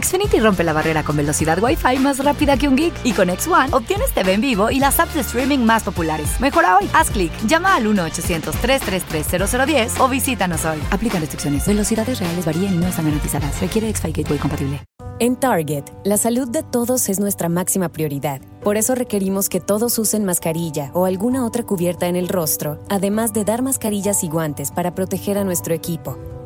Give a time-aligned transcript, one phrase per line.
[0.00, 2.94] Xfinity rompe la barrera con velocidad Wi-Fi más rápida que un geek.
[3.04, 6.40] Y con X1 obtienes TV en vivo y las apps de streaming más populares.
[6.40, 6.88] Mejora hoy.
[6.92, 7.32] Haz clic.
[7.46, 10.78] Llama al 1-800-333-0010 o visítanos hoy.
[10.90, 11.66] Aplican restricciones.
[11.66, 13.60] Velocidades reales varían y no están garantizadas.
[13.60, 14.80] Requiere X-Fi Gateway compatible.
[15.22, 18.40] En Target, la salud de todos es nuestra máxima prioridad.
[18.62, 23.34] Por eso requerimos que todos usen mascarilla o alguna otra cubierta en el rostro, además
[23.34, 26.16] de dar mascarillas y guantes para proteger a nuestro equipo.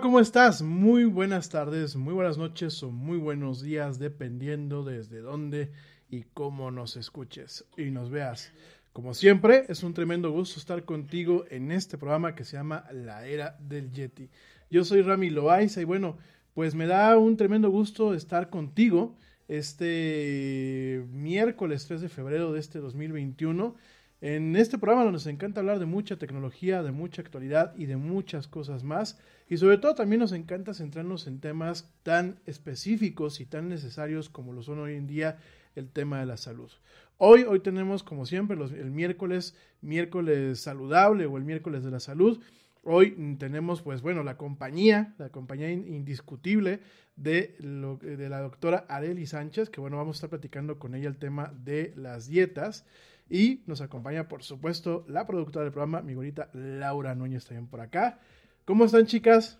[0.00, 0.62] ¿Cómo estás?
[0.62, 5.72] Muy buenas tardes, muy buenas noches o muy buenos días, dependiendo desde dónde
[6.08, 8.52] y cómo nos escuches y nos veas.
[8.92, 13.26] Como siempre, es un tremendo gusto estar contigo en este programa que se llama La
[13.26, 14.30] Era del Yeti.
[14.70, 16.16] Yo soy Rami Loaiza y bueno,
[16.54, 19.16] pues me da un tremendo gusto estar contigo
[19.48, 23.74] este miércoles 3 de febrero de este 2021
[24.20, 28.48] en este programa nos encanta hablar de mucha tecnología, de mucha actualidad y de muchas
[28.48, 29.18] cosas más.
[29.48, 34.52] Y sobre todo también nos encanta centrarnos en temas tan específicos y tan necesarios como
[34.52, 35.38] lo son hoy en día
[35.76, 36.70] el tema de la salud.
[37.16, 42.40] Hoy, hoy tenemos como siempre el miércoles, miércoles saludable o el miércoles de la salud.
[42.82, 46.80] Hoy tenemos, pues bueno, la compañía, la compañía indiscutible
[47.16, 51.52] de la doctora Areli Sánchez, que bueno, vamos a estar platicando con ella el tema
[51.64, 52.84] de las dietas.
[53.30, 57.80] Y nos acompaña, por supuesto, la productora del programa, mi bonita Laura Núñez, también por
[57.80, 58.18] acá.
[58.64, 59.58] ¿Cómo están, chicas?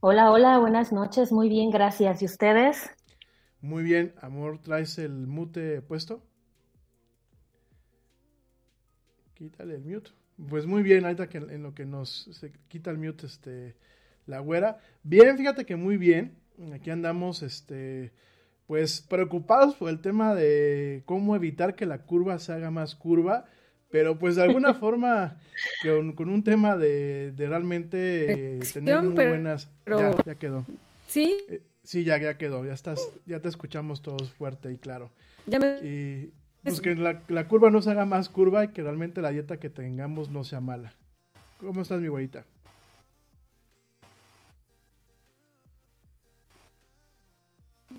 [0.00, 1.32] Hola, hola, buenas noches.
[1.32, 2.22] Muy bien, gracias.
[2.22, 2.90] ¿Y ustedes?
[3.60, 6.22] Muy bien, amor, ¿traes el mute puesto?
[9.34, 10.10] Quítale el mute.
[10.48, 13.76] Pues muy bien, ahorita que en lo que nos se quita el mute, este,
[14.26, 14.78] la güera.
[15.02, 16.36] Bien, fíjate que muy bien.
[16.72, 18.12] Aquí andamos, este,
[18.66, 23.46] pues preocupados por el tema de cómo evitar que la curva se haga más curva,
[23.90, 25.38] pero pues de alguna forma
[25.82, 29.70] con, un tema de, realmente tener muy buenas...
[29.86, 30.64] Ya, ya, quedó.
[31.06, 31.36] ¿Sí?
[31.48, 35.10] Eh, sí, ya, ya quedó, ya estás, ya te escuchamos todos fuerte y claro.
[35.46, 35.78] Ya me...
[35.82, 36.32] Y
[36.64, 39.58] pues que la, la, curva no se haga más curva y que realmente la dieta
[39.60, 40.94] que tengamos no sea mala.
[41.58, 42.44] ¿Cómo estás, mi güeyita?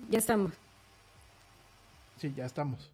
[0.08, 0.52] Ya estamos.
[2.16, 2.90] Sí, ya estamos.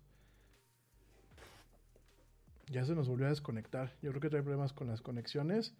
[2.70, 3.92] Ya se nos volvió a desconectar.
[4.02, 5.74] Yo creo que trae problemas con las conexiones.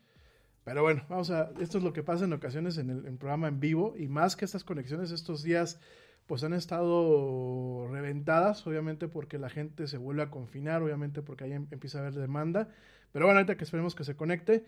[0.65, 1.51] Pero bueno, vamos a.
[1.61, 3.95] Esto es lo que pasa en ocasiones en el programa en vivo.
[3.99, 5.81] Y más que estas conexiones, estos días
[6.27, 11.53] pues han estado reventadas, obviamente porque la gente se vuelve a confinar, obviamente porque ahí
[11.53, 12.69] em, empieza a haber demanda.
[13.13, 14.65] Pero bueno, ahorita que esperemos que se conecte.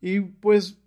[0.00, 0.78] Y pues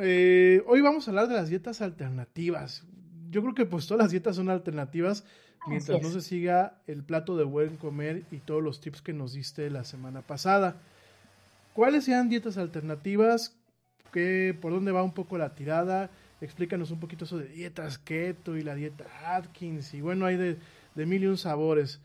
[0.00, 2.86] eh, hoy vamos a hablar de las dietas alternativas
[3.30, 5.24] yo creo que pues todas las dietas son alternativas
[5.66, 9.34] mientras no se siga el plato de buen comer y todos los tips que nos
[9.34, 10.76] diste la semana pasada.
[11.74, 13.56] ¿Cuáles sean dietas alternativas?
[14.12, 16.10] ¿Qué, ¿Por dónde va un poco la tirada?
[16.40, 19.04] Explícanos un poquito eso de dietas keto y la dieta
[19.36, 19.94] Atkins.
[19.94, 20.56] Y bueno, hay de,
[20.94, 22.00] de mil y un sabores.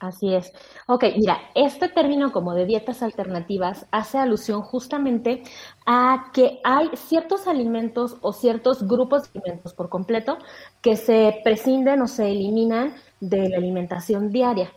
[0.00, 0.50] Así es.
[0.86, 5.42] Ok, mira, este término como de dietas alternativas hace alusión justamente
[5.84, 10.38] a que hay ciertos alimentos o ciertos grupos de alimentos por completo
[10.80, 14.72] que se prescinden o se eliminan de la alimentación diaria.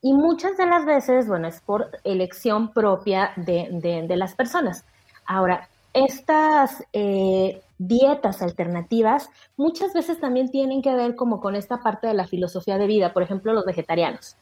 [0.00, 4.84] Y muchas de las veces, bueno, es por elección propia de, de, las personas.
[5.26, 12.06] Ahora, estas eh, dietas alternativas muchas veces también tienen que ver como con esta parte
[12.06, 14.36] de la filosofía de vida, por ejemplo, los vegetarianos.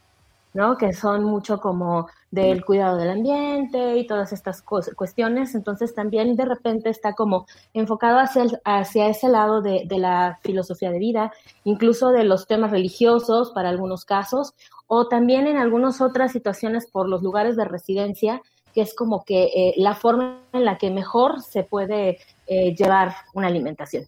[0.56, 0.78] ¿No?
[0.78, 5.54] Que son mucho como del cuidado del ambiente y todas estas cuestiones.
[5.54, 10.90] Entonces también de repente está como enfocado hacia, hacia ese lado de, de, la filosofía
[10.90, 11.30] de vida,
[11.64, 14.54] incluso de los temas religiosos para algunos casos,
[14.86, 18.40] o también en algunas otras situaciones por los lugares de residencia,
[18.74, 23.14] que es como que eh, la forma en la que mejor se puede eh, llevar
[23.34, 24.06] una alimentación.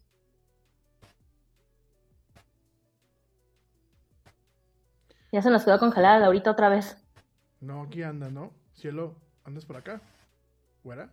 [5.30, 6.96] Ya se nos quedó congelada ahorita otra vez.
[7.60, 8.52] No, aquí anda, ¿no?
[8.74, 10.00] Cielo, ¿andas por acá?
[10.82, 11.10] ¿Fuera?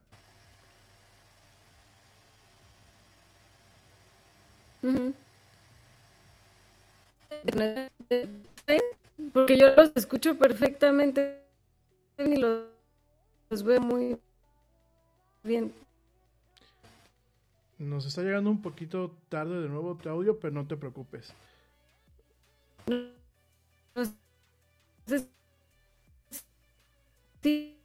[9.34, 11.42] Porque yo los escucho perfectamente
[12.18, 12.66] y los,
[13.50, 14.18] los veo muy
[15.44, 15.74] bien.
[17.78, 21.34] Nos está llegando un poquito tarde de nuevo tu audio, pero no te preocupes.
[27.42, 27.80] Sí.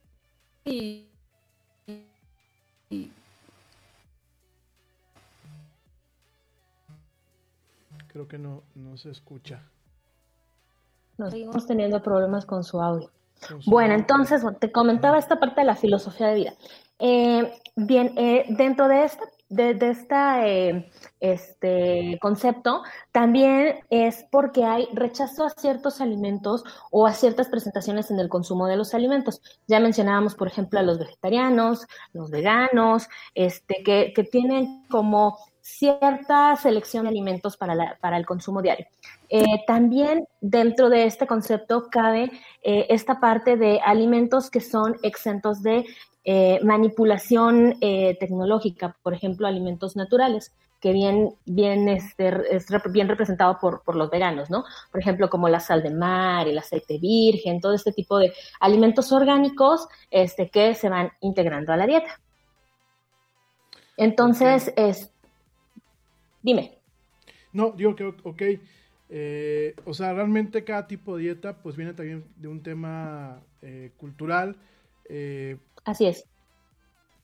[8.09, 9.63] Creo que no, no se escucha.
[11.17, 13.11] Nos seguimos teniendo problemas con su audio.
[13.67, 16.55] bueno, entonces te comentaba esta parte de la filosofía de vida.
[16.99, 19.77] Eh, bien, eh, dentro de esta de,
[20.45, 28.11] eh, este concepto también es porque hay rechazo a ciertos alimentos o a ciertas presentaciones
[28.11, 29.43] en el consumo de los alimentos.
[29.67, 36.57] Ya mencionábamos, por ejemplo, a los vegetarianos, los veganos, este, que, que tienen como cierta
[36.57, 38.87] selección de alimentos para, la, para el consumo diario.
[39.29, 42.31] Eh, también dentro de este concepto cabe
[42.63, 45.85] eh, esta parte de alimentos que son exentos de
[46.25, 53.09] eh, manipulación eh, tecnológica, por ejemplo, alimentos naturales, que bien, bien este, es rep- bien
[53.09, 54.65] representado por, por los veganos, ¿no?
[54.91, 59.13] Por ejemplo, como la sal de mar, el aceite virgen, todo este tipo de alimentos
[59.13, 62.19] orgánicos este, que se van integrando a la dieta.
[63.99, 65.13] Entonces, es,
[66.43, 66.79] dime.
[67.53, 68.43] No, digo que, ok.
[69.11, 73.43] eh, o sea, realmente cada tipo de dieta pues viene también de un tema
[73.99, 74.57] cultural.
[75.11, 76.27] Eh, Así es.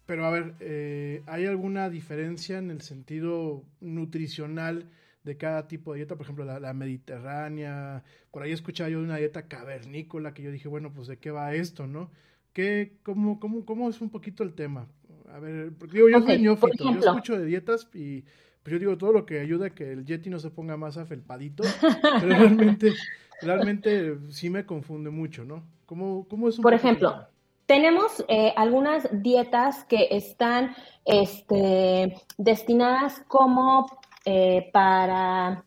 [0.07, 4.89] pero a ver, eh, ¿hay alguna diferencia en el sentido nutricional
[5.25, 6.15] de cada tipo de dieta?
[6.17, 8.05] Por ejemplo, la, la mediterránea.
[8.31, 11.31] Por ahí escuchaba yo de una dieta cavernícola que yo dije, bueno, pues de qué
[11.33, 12.11] va esto, ¿no?
[12.53, 14.89] ¿Qué, cómo, cómo, ¿Cómo es un poquito el tema?
[15.33, 18.23] A ver, porque digo, yo Ok, soy neófito, yo escucho de dietas y
[18.63, 20.97] pues yo digo todo lo que ayuda a que el Yeti no se ponga más
[20.97, 21.77] afelpadito,
[22.19, 23.01] pero realmente,
[23.41, 25.65] realmente sí me confunde mucho, ¿no?
[25.87, 27.27] ¿Cómo, cómo es un Por ejemplo?
[27.67, 33.87] Tenemos eh, algunas dietas que están este, destinadas como
[34.25, 35.65] eh, para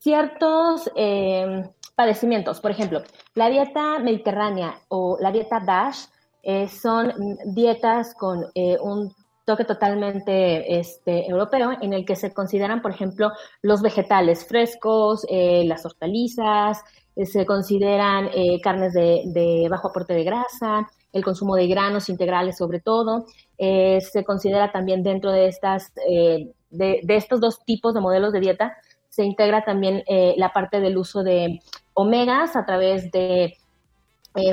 [0.00, 2.60] ciertos eh, padecimientos.
[2.60, 3.02] Por ejemplo,
[3.34, 6.06] la dieta mediterránea o la dieta DASH
[6.42, 7.12] eh, son
[7.46, 8.44] dietas con
[8.80, 13.30] un toque totalmente este, europeo en el que se consideran, por ejemplo,
[13.62, 16.82] los vegetales frescos, las hortalizas,
[17.26, 22.80] se consideran eh, carnes de, bajo aporte de grasa, el consumo de granos integrales sobre
[22.80, 28.32] todo, eh, se considera también dentro de estas, eh, de, estos dos tipos de modelos
[28.32, 28.76] de dieta,
[29.08, 30.04] se integra también
[30.36, 31.58] la parte del uso de
[31.94, 33.56] omegas a través de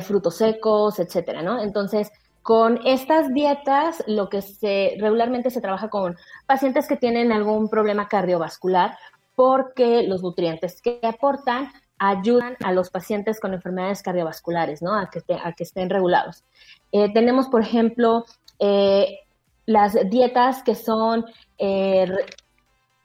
[0.02, 1.44] frutos secos, etcétera.
[1.62, 2.10] Entonces,
[2.42, 6.16] con estas dietas, lo que se regularmente se trabaja con
[6.48, 8.98] pacientes que tienen algún problema cardiovascular,
[9.36, 14.94] porque los nutrientes que aportan ayudan a los pacientes con enfermedades cardiovasculares, ¿no?
[14.94, 15.24] A que,
[15.64, 16.44] estén regulados.
[16.92, 18.26] Eh, tenemos, por ejemplo,
[18.60, 19.20] eh,
[19.66, 21.26] las dietas que son
[21.58, 22.08] eh,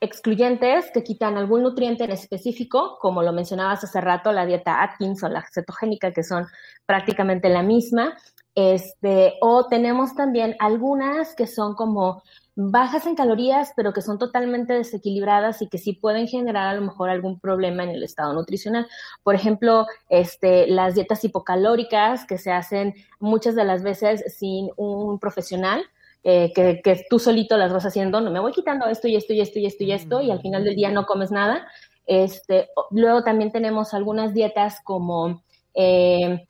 [0.00, 5.22] excluyentes, que quitan algún nutriente en específico, como lo mencionabas hace rato, la dieta Atkins
[5.22, 6.46] o la cetogénica, que son
[6.86, 8.16] prácticamente la misma.
[8.54, 12.22] Este, o tenemos también algunas que son como
[12.62, 16.82] bajas en calorías, pero que son totalmente desequilibradas y que sí pueden generar a lo
[16.82, 18.86] mejor algún problema en el estado nutricional.
[19.22, 25.18] Por ejemplo, este, las dietas hipocalóricas que se hacen muchas de las veces sin un
[25.18, 25.84] profesional,
[26.22, 29.32] eh, que, que tú solito las vas haciendo, no me voy quitando esto y esto
[29.32, 31.66] y esto y esto y esto, y al final del día no comes nada.
[32.06, 36.46] Este, luego también tenemos algunas dietas como eh,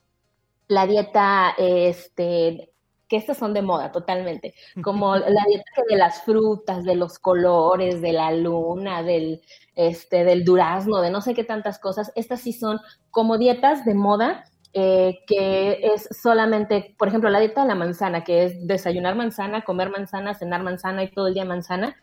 [0.66, 2.69] la dieta, este,
[3.10, 8.00] que estas son de moda totalmente, como la dieta de las frutas, de los colores,
[8.00, 9.42] de la luna, del,
[9.74, 12.12] este, del durazno, de no sé qué tantas cosas.
[12.14, 17.62] Estas sí son como dietas de moda eh, que es solamente, por ejemplo, la dieta
[17.62, 21.44] de la manzana, que es desayunar manzana, comer manzana, cenar manzana y todo el día
[21.44, 21.96] manzana.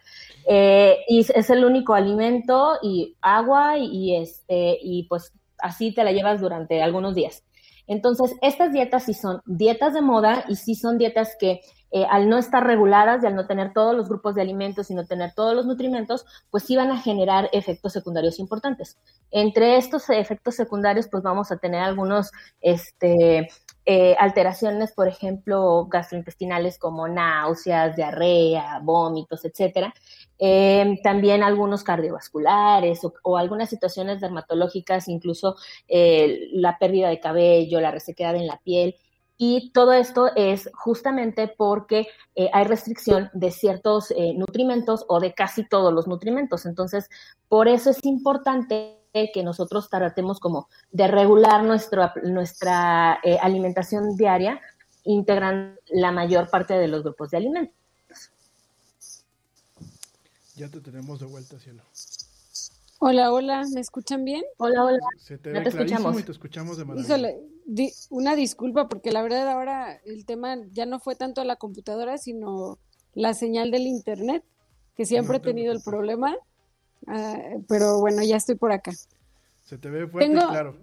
[0.46, 6.12] Eh, y es- el único alimento y agua y, este, y pues así te la
[6.12, 7.44] llevas durante algunos días.
[7.88, 12.28] Entonces, estas dietas sí son dietas de moda y sí son dietas que eh, al
[12.28, 15.34] no estar reguladas y al no tener todos los grupos de alimentos y no tener
[15.34, 18.98] todos los nutrimentos, pues sí van a generar efectos secundarios importantes.
[19.32, 23.48] Entre estos efectos secundarios, pues vamos a tener algunos este,
[23.90, 29.94] eh, alteraciones, por ejemplo, gastrointestinales como náuseas, diarrea, vómitos, etcétera.
[30.38, 35.56] Eh, también algunos cardiovasculares o, o algunas situaciones dermatológicas, incluso
[35.88, 38.98] eh, la pérdida de cabello, la resequedad en la piel.
[39.38, 45.34] Y todo esto es justamente porque eh, hay restricción de ciertos eh, nutrimentos o de
[45.34, 46.66] casi todos los nutrimentos.
[46.66, 47.08] Entonces,
[47.48, 48.98] por eso es importante
[49.34, 54.60] que nosotros tratemos como de regular nuestra, nuestra eh, alimentación diaria,
[55.04, 57.76] integrando la mayor parte de los grupos de alimentos.
[60.56, 61.84] Ya te tenemos de vuelta, cielo.
[63.00, 64.44] Hola, hola, ¿me escuchan bien?
[64.58, 64.98] Hola, hola.
[65.20, 66.20] Se te ve escuchamos.
[66.20, 67.06] y te escuchamos de maravilla.
[67.08, 71.58] Híjole, di- una disculpa porque la verdad ahora el tema ya no fue tanto la
[71.58, 72.80] computadora, sino
[73.14, 74.44] la señal del internet,
[74.96, 76.36] que siempre No he te tenido el problema,
[77.06, 77.38] ah,
[77.68, 78.92] pero bueno, ya estoy por acá.
[79.64, 80.78] Se te ve fuerte Tengo- claro.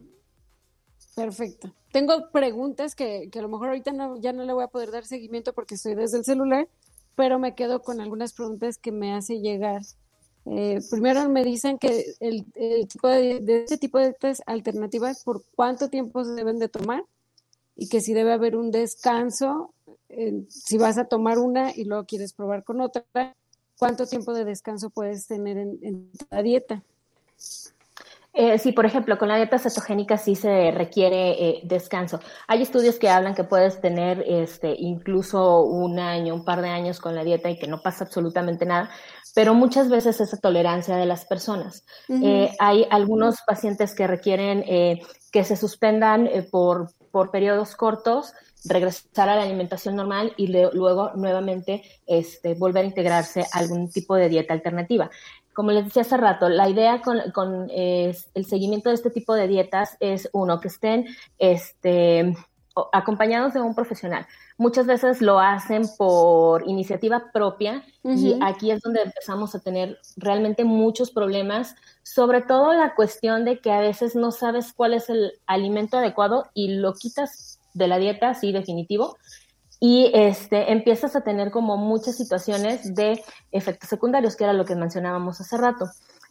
[1.16, 1.72] Perfecto.
[1.92, 4.90] Tengo preguntas que, que a lo mejor ahorita no, ya no le voy a poder
[4.90, 6.68] dar seguimiento porque estoy desde el celular,
[7.14, 9.82] pero me quedo con algunas preguntas que me hace llegar.
[10.46, 12.44] Eh, primero me dicen que el,
[12.88, 17.04] tipo de, este tipo de dietas alternativas, por cuánto tiempo se deben de tomar
[17.76, 19.72] y que si debe haber un descanso,
[20.48, 23.04] si vas a tomar una y luego quieres probar con otra,
[23.84, 26.82] cuánto tiempo de descanso puedes tener en, en la dieta.
[28.32, 32.18] Eh, sí, por ejemplo, con la dieta cetogénica sí se requiere eh, descanso.
[32.48, 36.98] Hay estudios que hablan que puedes tener este, incluso un año, un par de años
[36.98, 38.88] con la dieta y que no pasa absolutamente nada,
[39.34, 41.84] pero muchas veces esa tolerancia de las personas.
[42.08, 44.64] Eh, hay algunos pacientes que requieren
[45.30, 48.32] que se suspendan por, por periodos cortos
[48.64, 54.14] regresar a la alimentación normal y luego nuevamente este, volver a integrarse a algún tipo
[54.14, 55.10] de dieta alternativa
[55.54, 59.96] como les decía hace rato, la idea con, el seguimiento de este tipo de dietas
[60.00, 61.06] es, uno, que estén
[61.38, 62.34] este,
[62.92, 64.26] acompañados de un profesional.
[64.58, 70.64] Muchas veces lo hacen por iniciativa propia y aquí es donde empezamos a tener realmente
[70.64, 75.32] muchos problemas, sobre todo la cuestión de que a veces no sabes cuál es el
[75.46, 79.16] alimento adecuado y lo quitas de la dieta, sí, definitivo,
[79.80, 84.76] y este, empiezas a tener como muchas situaciones de efectos secundarios, que era lo que
[84.76, 85.90] mencionábamos hace rato.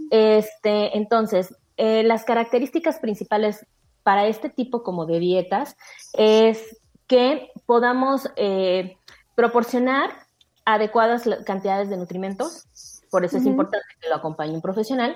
[0.09, 3.65] Este, entonces, eh, las características principales
[4.01, 5.75] para este tipo como de dietas
[6.13, 8.97] es que podamos eh,
[9.35, 10.09] proporcionar
[10.65, 12.65] adecuadas cantidades de nutrimentos,
[13.09, 15.15] por eso es importante que lo acompañe un profesional,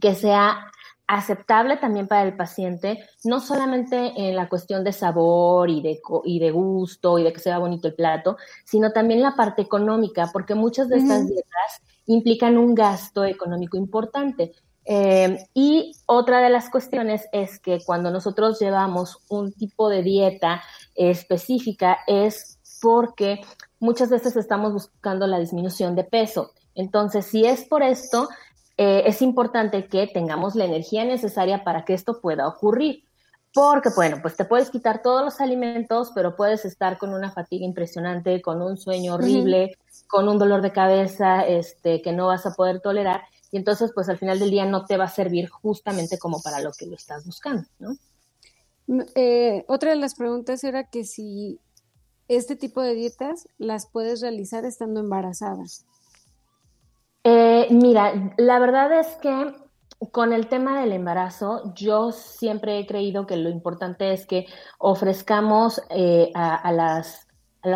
[0.00, 0.70] que sea
[1.06, 6.38] aceptable también para el paciente, no solamente en la cuestión de sabor y de, y
[6.38, 10.54] de gusto y de que sea bonito el plato, sino también la parte económica, porque
[10.54, 14.52] muchas de estas dietas implican un gasto económico importante.
[14.84, 20.62] Eh, y otra de las cuestiones es que cuando nosotros llevamos un tipo de dieta
[20.94, 23.40] específica es porque
[23.78, 26.52] muchas veces estamos buscando la disminución de peso.
[26.74, 28.28] Entonces, si es por esto,
[28.82, 33.04] eh, es importante que tengamos la energía necesaria para que esto pueda ocurrir.
[33.54, 37.64] Porque, bueno, pues te puedes quitar todos los alimentos, pero puedes estar con una fatiga
[37.64, 39.76] impresionante, con un sueño horrible,
[40.08, 43.22] con un dolor de cabeza este, que no vas a poder tolerar.
[43.52, 46.60] Y entonces, pues al final del día no te va a servir justamente como para
[46.60, 47.94] lo que lo estás buscando, ¿no?
[48.88, 51.60] Mm, eh, otra de las preguntas era que si
[52.26, 55.62] este tipo de dietas las puedes realizar estando embarazada.
[57.54, 59.52] Eh, mira, la verdad es que
[60.10, 64.46] con el tema del embarazo, yo siempre he creído que lo importante es que
[64.78, 67.26] ofrezcamos eh, a, las,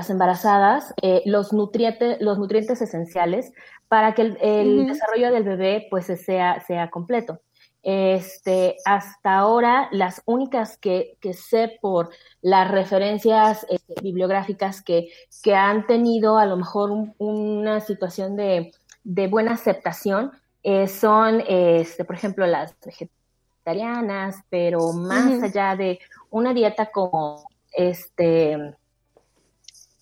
[0.08, 3.52] embarazadas eh, los, nutrientes, los nutrientes esenciales
[3.88, 7.40] para que el, desarrollo del bebé pues sea, sea completo.
[7.82, 12.08] Este, hasta ahora, las únicas que, sé por
[12.40, 15.08] las referencias este, bibliográficas que,
[15.42, 18.72] que, han tenido a lo mejor una situación de
[19.06, 20.32] de buena aceptación
[20.64, 28.74] eh, son, este, por ejemplo, las vegetarianas, pero más allá de una dieta como este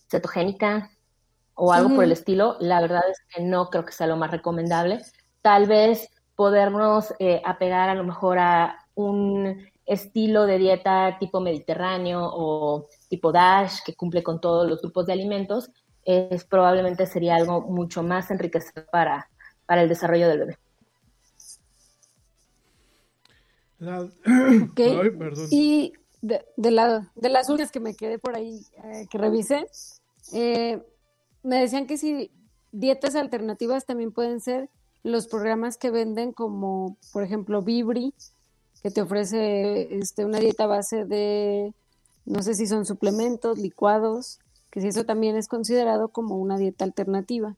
[0.08, 0.90] cetogénica
[1.54, 4.30] o algo por el estilo, la verdad es que no creo que sea lo más
[4.30, 5.02] recomendable.
[5.42, 12.22] Tal vez podernos eh, apegar a lo mejor a un estilo de dieta tipo mediterráneo
[12.24, 15.70] o tipo DASH que cumple con todos los grupos de alimentos,
[16.04, 19.28] es probablemente sería algo mucho más enriquecedor para,
[19.66, 20.58] para el desarrollo del bebé.
[25.50, 29.66] Y de, de, la, de las últimas que me quedé por ahí, eh, que revisé,
[30.32, 30.82] eh,
[31.42, 32.30] me decían que si
[32.72, 34.70] dietas alternativas también pueden ser
[35.02, 38.14] los programas que venden como, por ejemplo, Vibri,
[38.82, 41.74] que te ofrece este, una dieta base de,
[42.24, 44.40] no sé si son suplementos, licuados,
[44.74, 47.54] que si eso también es considerado como una dieta alternativa.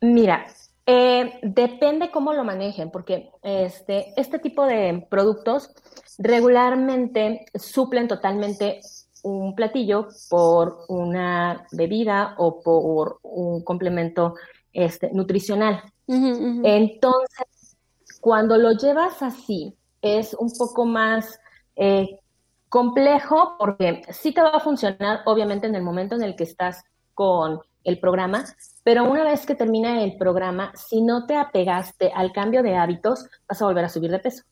[0.00, 0.46] Mira,
[0.86, 5.74] eh, depende cómo lo manejen, porque este, este tipo de productos
[6.18, 8.78] regularmente suplen totalmente
[9.24, 14.36] un platillo por una bebida o por un complemento
[14.72, 15.82] este, nutricional.
[16.06, 17.76] Entonces,
[18.20, 21.40] cuando lo llevas así, es un poco más
[21.74, 22.20] eh,
[22.68, 26.84] complejo porque sí te va a funcionar, obviamente, en el momento en el que estás
[27.14, 28.44] con el programa,
[28.84, 33.26] pero una vez que termina el programa, si no te apegaste al cambio de hábitos,
[33.48, 34.44] vas a volver a subir de peso.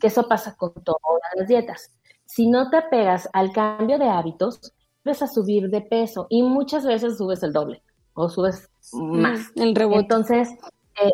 [0.00, 1.00] Que eso pasa con todas
[1.36, 1.92] las dietas.
[2.24, 4.72] Si no te apegas al cambio de hábitos,
[5.04, 7.82] vas a subir de peso y muchas veces subes el doble
[8.14, 9.50] o subes más.
[9.56, 10.00] el rebote.
[10.00, 10.48] Entonces,
[11.02, 11.12] eh,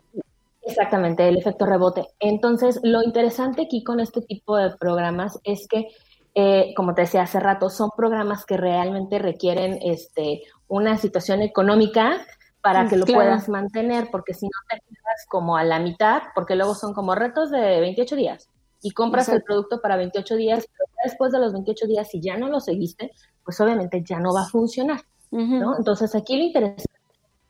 [0.63, 2.07] exactamente, el efecto rebote.
[2.21, 5.89] Entonces, lo interesante aquí con este tipo de programas es que
[6.35, 12.25] eh, como te decía hace rato, son programas que realmente requieren este, una situación económica
[12.61, 13.21] para Mm, que lo claro.
[13.23, 17.15] puedas mantener, porque si no te quedas como a la mitad, porque luego son como
[17.15, 18.49] retos de 28 días
[18.83, 22.37] y compras el producto para 28 días, pero después de los 28 días, si ya
[22.37, 23.13] no lo seguiste,
[23.45, 25.77] pues obviamente ya no va a funcionar, ¿no?
[25.77, 26.93] Entonces aquí lo interesante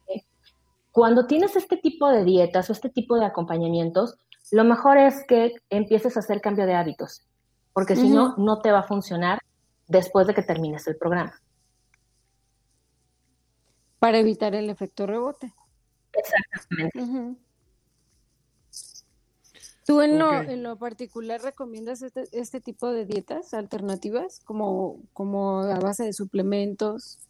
[0.06, 0.26] es que
[0.92, 4.16] cuando tienes este tipo de dietas o este tipo de acompañamientos,
[4.50, 7.22] lo mejor es que empieces a hacer cambio de hábitos,
[7.78, 9.38] porque si no, no te va a funcionar
[9.86, 11.40] después de que termines el programa.
[14.00, 15.54] Para evitar el efecto rebote.
[16.12, 17.00] Exactamente.
[17.00, 17.38] Ujú.
[19.86, 25.60] ¿Tú en, lo, en lo particular recomiendas este, este tipo de dietas alternativas como, como
[25.60, 27.27] a base de suplementos?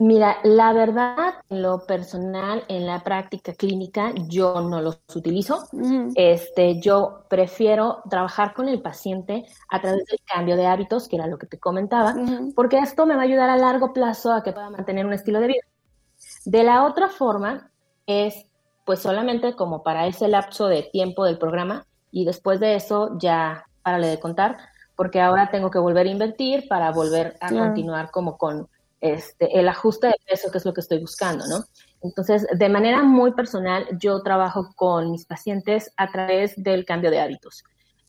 [0.00, 5.64] Mira, la verdad, en lo personal, en la práctica clínica, yo no los utilizo.
[5.72, 6.12] Ujú.
[6.14, 11.26] Este, yo prefiero trabajar con el paciente a través del cambio de hábitos, que era
[11.26, 12.14] lo que te comentaba,
[12.56, 15.38] porque esto me va a ayudar a largo plazo a que pueda mantener un estilo
[15.38, 15.62] de vida.
[16.46, 17.70] De la otra forma,
[18.06, 18.46] es
[18.86, 23.66] pues solamente como para ese lapso de tiempo del programa y después de eso ya
[23.82, 24.56] párale de contar,
[24.96, 28.66] porque ahora tengo que volver a invertir para volver a continuar como con
[29.00, 31.64] este, el ajuste de peso, que es lo que estoy buscando, ¿no?
[32.02, 37.20] Entonces, de manera muy personal, yo trabajo con mis pacientes a través del cambio de
[37.20, 37.64] hábitos.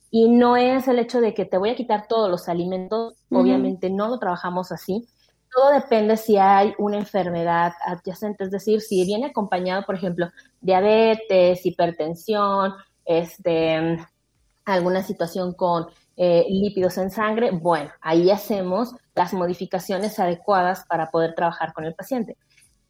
[0.09, 3.89] Y no es el hecho de que te voy a quitar todos los alimentos, obviamente
[3.89, 5.07] no lo trabajamos así.
[5.53, 11.65] Todo depende si hay una enfermedad adyacente, es decir, si viene acompañado, por ejemplo, diabetes,
[11.65, 12.73] hipertensión,
[13.05, 13.97] este,
[14.65, 15.87] alguna situación con
[16.23, 21.95] eh, lípidos en sangre, bueno, ahí hacemos las modificaciones adecuadas para poder trabajar con el
[21.95, 22.37] paciente.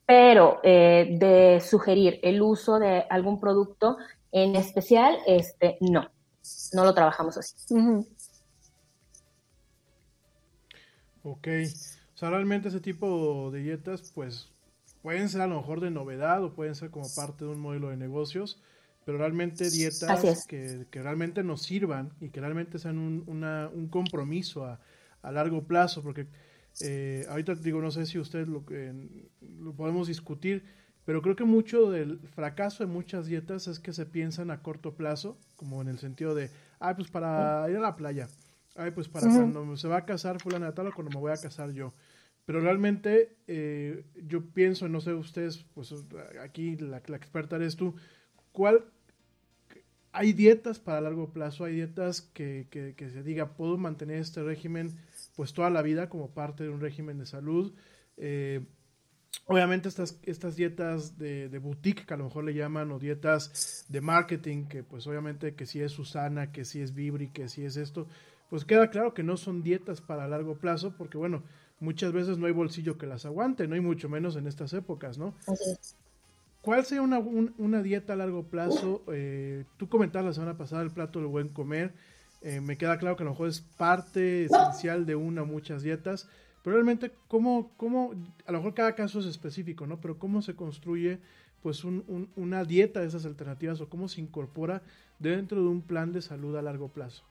[0.06, 3.96] Pero eh, de sugerir el uso de algún producto
[4.34, 6.12] en especial, este, no,
[6.74, 7.56] no lo trabajamos así.
[7.74, 8.06] Ujú.
[11.24, 11.48] Ok.
[12.14, 14.50] O sea, realmente ese tipo de dietas, pues,
[15.02, 17.92] pueden ser a lo mejor de novedad o pueden ser como parte de un modelo
[17.92, 18.62] de negocios,
[19.12, 20.46] pero realmente dietas es.
[20.48, 24.80] que, que realmente nos sirvan y que realmente sean un, una- un compromiso a,
[25.22, 26.28] a largo plazo, porque
[26.80, 29.28] eh, ahorita digo, no sé si ustedes lo, que-
[29.60, 30.64] lo podemos discutir,
[31.06, 34.94] pero creo que mucho del fracaso de muchas dietas es que se piensan a corto
[34.96, 38.30] plazo, como en el sentido de, ah, pues para ir a la playa,
[38.76, 39.36] ay, pues para Ujú.
[39.36, 41.94] cuando se va a casar fulana de tal o cuando me voy a casar yo.
[42.46, 45.94] Pero realmente eh, yo pienso, no sé ustedes, pues
[46.42, 47.94] aquí la, la experta eres tú,
[48.52, 48.86] ¿cuál?
[50.14, 54.44] Hay dietas para largo plazo, hay dietas que, que, que se diga, puedo mantener este
[54.44, 54.92] régimen
[55.36, 57.74] pues toda la vida como parte de un régimen de salud.
[58.18, 58.62] Eh,
[59.46, 64.02] obviamente estas, estas dietas de, boutique que a lo mejor le llaman o dietas de
[64.02, 67.78] marketing que pues obviamente que si es Susana, que si es Vibri, que si es
[67.78, 68.08] esto,
[68.50, 71.44] pues queda claro que no son dietas para largo plazo porque bueno,
[71.80, 75.18] muchas veces no hay bolsillo que las aguante, no hay mucho menos en estas épocas,
[75.18, 75.34] ¿no?
[76.62, 79.04] ¿Cuál sería una, un- una dieta a largo plazo?
[79.12, 81.94] Eh, tú comentabas la semana pasada el plato del buen comer.
[82.42, 85.82] Eh, me queda claro que a lo mejor es parte esencial de una o muchas
[85.84, 86.30] dietas.
[86.64, 88.14] Pero realmente, ¿cómo, cómo,
[88.46, 90.00] a lo mejor cada caso es específico, ¿no?
[90.02, 91.20] Pero ¿cómo se construye
[91.62, 94.84] pues un- una dieta de esas alternativas o cómo se incorpora
[95.20, 97.24] dentro de un plan de salud a largo plazo?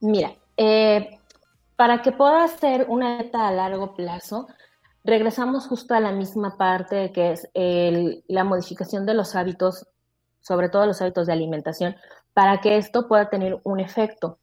[0.00, 1.18] Mira, eh,
[1.76, 4.46] para que pueda ser una dieta a largo plazo,
[5.04, 9.86] regresamos justo a la misma parte que es el- la modificación de los hábitos,
[10.40, 11.96] sobre todo los hábitos de alimentación,
[12.32, 14.38] para que esto pueda tener un efecto.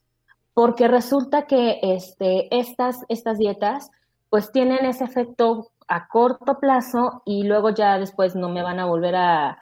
[0.54, 3.90] Porque resulta que este, estas, estas dietas
[4.30, 8.86] pues tienen ese efecto a corto plazo y luego ya después no me van a
[8.86, 9.58] volver a, a-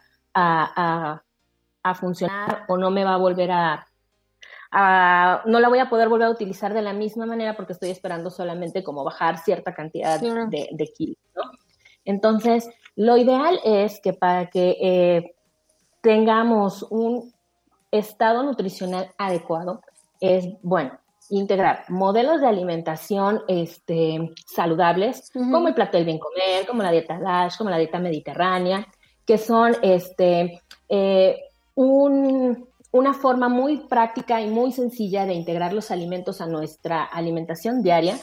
[1.14, 1.24] a-
[1.82, 3.88] a funcionar o no me va a volver a,
[4.72, 7.90] a- no la voy a poder volver a utilizar de la misma manera porque estoy
[7.90, 10.48] esperando solamente como bajar cierta cantidad Claro.
[10.48, 11.44] de, de kilos, ¿no?
[12.06, 15.36] Entonces, lo ideal es que para que eh,
[16.02, 17.34] tengamos un
[17.92, 19.82] estado nutricional adecuado,
[20.22, 20.98] es, bueno,
[21.30, 27.20] integrar modelos de alimentación este, saludables, como el plato del bien comer, como la dieta
[27.20, 28.88] DASH, como la dieta mediterránea,
[29.26, 31.40] que son este, eh,
[31.76, 37.82] un- una forma muy práctica y muy sencilla de integrar los alimentos a nuestra alimentación
[37.84, 38.18] diaria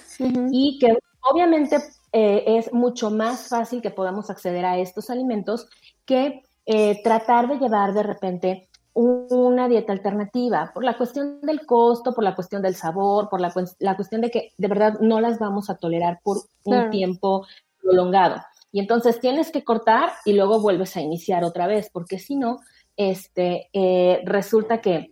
[0.53, 0.99] y que
[1.31, 1.77] obviamente
[2.13, 5.69] eh, es mucho más fácil que podamos acceder a estos alimentos
[6.05, 11.65] que eh, tratar de llevar de repente un- una dieta alternativa por la cuestión del
[11.67, 15.21] costo, por la cuestión del sabor, por la, la cuestión de que de verdad no
[15.21, 17.47] las vamos a tolerar por un tiempo
[17.83, 18.37] prolongado.
[18.73, 22.59] Y entonces tienes que cortar y luego vuelves a iniciar otra vez, porque si no,
[22.97, 25.11] este, eh, resulta que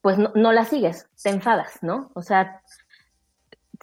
[0.00, 2.10] pues no, no la sigues, te enfadas, ¿no?
[2.14, 2.62] O sea,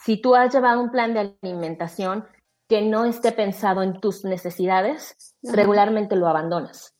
[0.01, 2.25] si tú has llevado un plan de alimentación
[2.67, 5.55] que no esté pensado en tus necesidades, Ajá.
[5.55, 6.95] regularmente lo abandonas.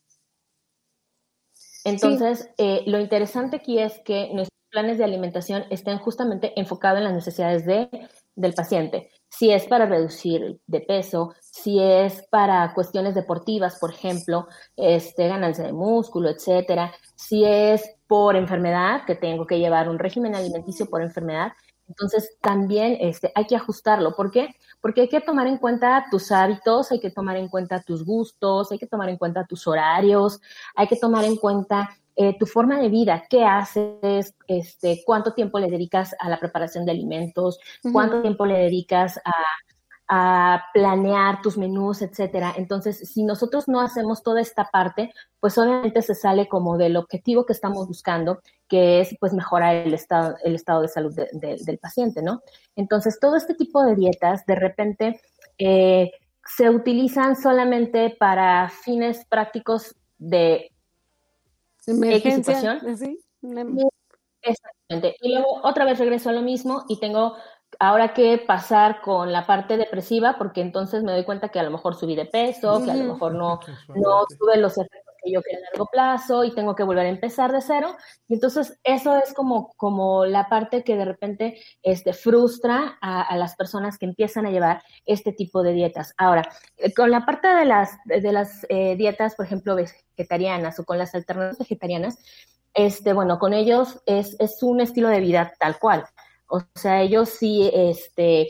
[1.84, 7.06] Entonces, eh, lo interesante aquí es que nuestros planes de alimentación estén justamente enfocados en
[7.06, 7.90] las necesidades de,
[8.36, 9.10] del paciente.
[9.30, 15.66] Si es para reducir de peso, si es para cuestiones deportivas, por ejemplo, este, ganancia
[15.66, 16.94] de músculo, etcétera.
[17.16, 21.52] Si es por enfermedad, que tengo que llevar un régimen alimenticio por enfermedad,
[21.88, 24.16] entonces también este, hay que ajustarlo.
[24.16, 24.50] ¿Por qué?
[24.82, 28.72] Porque hay que tomar en cuenta tus hábitos, hay que tomar en cuenta tus gustos,
[28.72, 30.40] hay que tomar en cuenta tus horarios,
[30.76, 35.60] hay que tomar en cuenta eh, tu forma de vida, qué haces, este, cuánto tiempo
[35.60, 37.60] le dedicas a la preparación de alimentos,
[37.94, 39.32] cuánto tiempo le dedicas a,
[40.10, 42.54] a planear tus menús, etcétera.
[42.58, 47.46] Entonces, si nosotros no hacemos toda esta parte, pues obviamente se sale como del objetivo
[47.46, 51.58] que estamos buscando, que es pues mejorar el estado, el estado de salud de- de-
[51.64, 52.42] del paciente, ¿no?
[52.76, 55.22] Entonces, todo este tipo de dietas de repente
[55.60, 56.12] eh,
[56.46, 60.72] se utilizan solamente para fines prácticos de
[61.88, 62.94] Emergencia, situación.
[62.94, 63.20] así.
[63.42, 63.66] una-
[64.42, 65.16] Exactamente.
[65.22, 67.36] Y luego otra vez regreso a lo mismo y tengo
[67.80, 71.72] ahora que pasar con la parte depresiva porque entonces me doy cuenta que a lo
[71.72, 73.60] mejor subí de peso, que a lo mejor no,
[73.96, 77.52] no tuve los efectos yo quería a largo plazo y tengo que volver a empezar
[77.52, 77.96] de cero.
[78.28, 83.38] Y entonces eso es como, como la parte que de repente este, frustra a, a
[83.38, 86.14] las personas que empiezan a llevar este tipo de dietas.
[86.18, 86.44] Ahora,
[86.78, 90.98] eh, con la parte de las, de las eh, dietas, por ejemplo, vegetarianas o con
[90.98, 92.18] las alternativas vegetarianas,
[92.74, 96.06] este, bueno, con ellos es, es un estilo de vida tal cual.
[96.50, 98.48] O sea, ellos sí, este,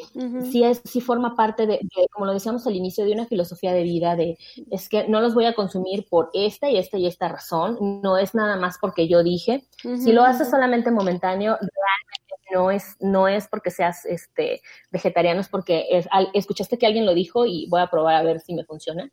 [0.51, 3.73] sí es, sí forma parte de, de, como lo decíamos al inicio, de una filosofía
[3.73, 4.37] de vida de,
[4.69, 8.17] es que no los voy a consumir por esta y esta y esta razón, no
[8.17, 9.63] es nada más porque yo dije.
[9.99, 15.49] Si lo haces solamente momentáneo, realmente no es, no es porque seas, este, vegetariano, es
[15.49, 18.53] porque es, al- escuchaste que alguien lo dijo y voy a probar a ver si
[18.53, 19.11] me funciona.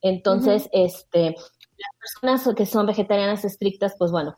[0.00, 1.34] Entonces, este,
[1.76, 4.36] las personas que son vegetarianas estrictas, pues bueno,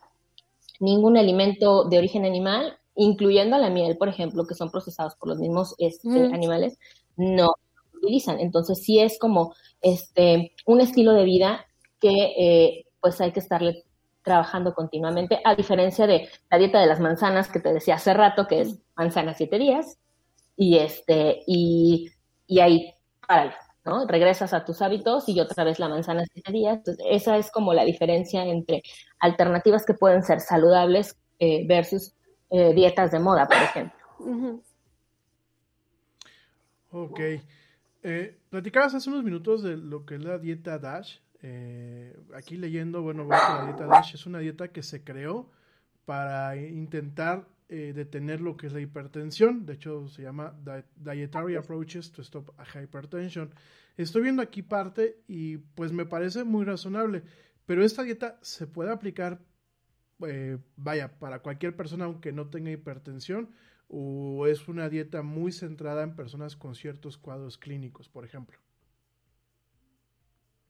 [0.79, 5.39] ningún alimento de origen animal, incluyendo la miel, por ejemplo, que son procesados por los
[5.39, 6.33] mismos este, Ujú.
[6.33, 6.77] animales,
[7.15, 7.53] no
[7.95, 8.39] utilizan.
[8.39, 11.65] Entonces sí es como este un estilo de vida
[12.01, 13.83] que eh, pues hay que estarle
[14.23, 18.45] trabajando continuamente, a diferencia de la dieta de las manzanas que te decía hace rato,
[18.45, 19.99] que es manzana siete días,
[20.57, 22.09] y este, y,
[22.45, 22.93] y ahí
[23.25, 23.53] párale,
[23.85, 24.05] ¿no?
[24.05, 26.77] Regresas a tus hábitos y otra vez la manzana siete días.
[26.79, 28.83] Entonces, esa es como la diferencia entre
[29.19, 32.13] alternativas que pueden ser saludables eh, versus
[32.49, 33.97] eh, dietas de moda, por ejemplo.
[36.91, 37.19] Ok.
[38.03, 41.19] Eh, platicabas hace unos minutos de lo que es la dieta DASH.
[41.41, 45.49] Eh, aquí leyendo, bueno, veo que la dieta DASH es una dieta que se creó
[46.05, 49.65] para intentar eh, detener lo que es la hipertensión.
[49.65, 53.53] De hecho, se llama Di- Dietary Approaches to Stop a Hypertension.
[53.97, 57.23] Estoy viendo aquí parte y pues me parece muy razonable.
[57.65, 59.39] Pero esta dieta se puede aplicar,
[60.25, 63.53] eh, vaya, para cualquier persona aunque no tenga hipertensión
[63.89, 68.57] o es una dieta muy centrada en personas con ciertos cuadros clínicos, por ejemplo.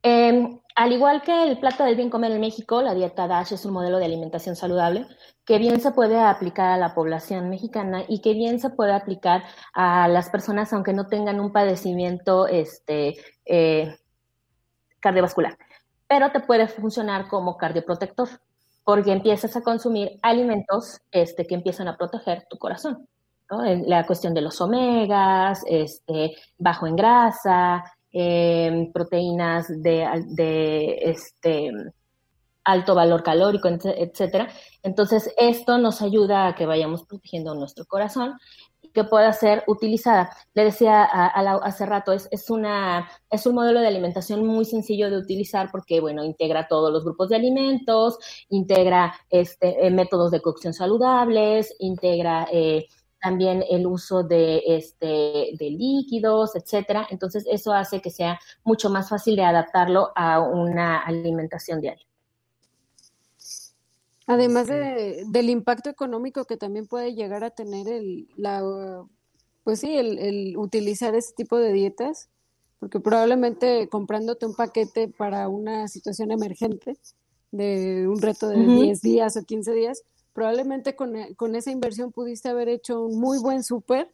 [0.04, 3.66] Eh, al igual que el plato del bien comer en México, la dieta DASH es
[3.66, 5.08] un modelo de alimentación saludable
[5.44, 9.44] que bien se puede aplicar a la población mexicana y que bien se puede aplicar
[9.74, 13.98] a las personas aunque no tengan un padecimiento este, eh,
[15.00, 15.58] cardiovascular.
[16.08, 18.30] Pero te puede funcionar como cardioprotector
[18.88, 23.06] porque empiezas a consumir alimentos este, que empiezan a proteger tu corazón.
[23.86, 31.70] La cuestión de los omegas, este, bajo en grasa, eh, proteínas de, este,
[32.64, 34.48] alto valor calórico, etc- etcétera.
[34.82, 38.40] Entonces, esto nos ayuda a que vayamos protegiendo nuestro corazón
[38.98, 40.36] que pueda ser utilizada.
[40.56, 45.18] Le decía hace rato, es, es, una, es un modelo de alimentación muy sencillo de
[45.18, 48.18] utilizar porque, bueno, integra todos los grupos de alimentos,
[48.50, 52.88] integra este, eh, métodos de cocción saludables, integra eh,
[53.22, 57.06] también el uso de, este, de líquidos, etcétera.
[57.12, 62.07] Entonces, eso hace que sea mucho más fácil de adaptarlo a una alimentación diaria.
[64.28, 68.62] Además de, del impacto económico que también puede llegar a tener el, la,
[69.64, 72.30] pues sí, el, el utilizar ese tipo de dietas,
[72.80, 76.98] porque probablemente comprándote un paquete para una situación emergente
[77.52, 78.82] de un reto de Ujú.
[78.82, 83.40] 10 días o 15 días, probablemente con, con esa inversión pudiste haber hecho un muy
[83.40, 84.12] buen súper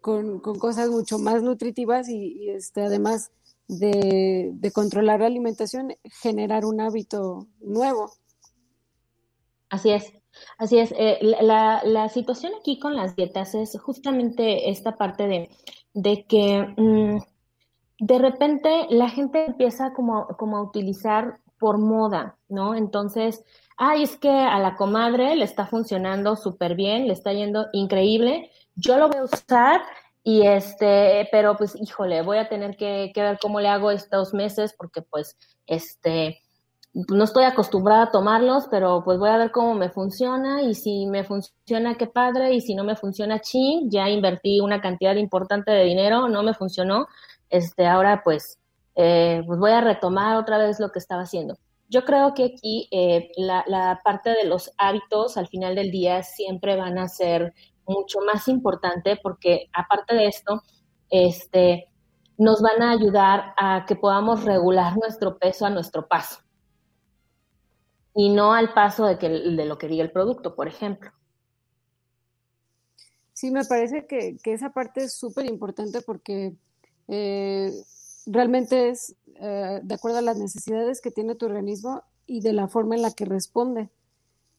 [0.00, 3.30] con, con cosas mucho más nutritivas y, y, este, además
[3.66, 8.12] de, de controlar la alimentación, generar un hábito nuevo.
[9.70, 10.12] Así es.
[10.58, 15.50] Así es, eh, la, la, situación aquí con las dietas es justamente esta parte de,
[15.92, 17.18] de que mmm,
[18.00, 22.74] de repente la gente empieza como, como a utilizar por moda, ¿no?
[22.74, 23.44] Entonces,
[23.76, 28.50] ay, es que a la comadre le está funcionando súper bien, le está yendo increíble,
[28.76, 29.82] yo lo voy a usar
[30.22, 34.32] y este, pero pues, híjole, voy a tener que, que ver cómo le hago estos
[34.32, 36.40] meses porque pues, este,
[36.92, 41.06] no estoy acostumbrada a tomarlos, pero pues voy a ver cómo me funciona y si
[41.06, 45.70] me funciona, qué padre, y si no me funciona, ching, ya invertí una cantidad importante
[45.70, 47.06] de dinero, no me funcionó,
[47.48, 48.58] este, ahora pues,
[48.96, 51.58] eh, pues voy a retomar otra vez lo que estaba haciendo.
[51.88, 56.22] Yo creo que aquí eh, la, la, parte de los hábitos al final del día
[56.22, 57.52] siempre van a ser
[57.86, 60.62] mucho más importante porque aparte de esto,
[61.08, 61.88] este,
[62.38, 66.38] nos van a ayudar a que podamos regular nuestro peso a nuestro paso
[68.14, 71.10] y no al paso de, que, de lo que diga el producto, por ejemplo.
[73.32, 76.54] Sí, me parece que, que esa parte es súper importante porque
[77.08, 77.72] eh,
[78.26, 82.68] realmente es eh, de acuerdo a las necesidades que tiene tu organismo y de la
[82.68, 83.88] forma en la que responde.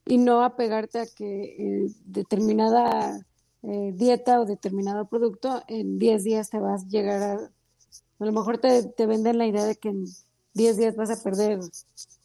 [0.06, 3.24] Y no apegarte a que eh, determinada
[3.64, 7.34] eh, dieta o determinado producto en 10 días te vas a llegar a...
[8.20, 10.06] A lo mejor te, te venden la idea de que en
[10.54, 11.60] 10 días vas a perder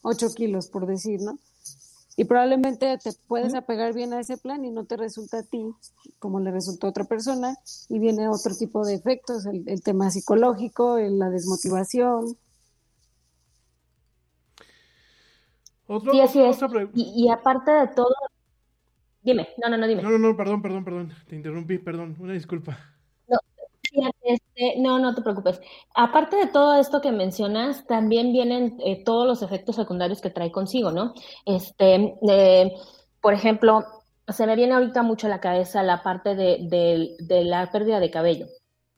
[0.06, 1.38] 8 kilos, por decir, ¿no?
[2.16, 5.74] Y probablemente te puedes apegar bien a ese plan y no te resulta a ti
[6.18, 7.56] como le resultó a otra persona
[7.88, 12.36] y viene otro tipo de efectos, el, el tema psicológico, el, la desmotivación.
[15.88, 16.58] ¿Otro, sí, así es.
[16.94, 18.14] Y, y, aparte de todo,
[19.22, 20.02] dime, no, no, no, dime.
[20.02, 22.95] No, no, no, perdón, perdón, perdón, te interrumpí, perdón, una disculpa.
[24.22, 25.60] Este, no, no te preocupes.
[25.94, 30.50] Aparte de todo esto que mencionas, también vienen eh, todos los efectos secundarios que trae
[30.50, 31.14] consigo, ¿no?
[31.44, 32.72] Este, eh,
[33.20, 33.84] por ejemplo,
[34.28, 38.10] se me viene ahorita mucho a la cabeza la parte de, de, la pérdida de
[38.10, 38.46] cabello.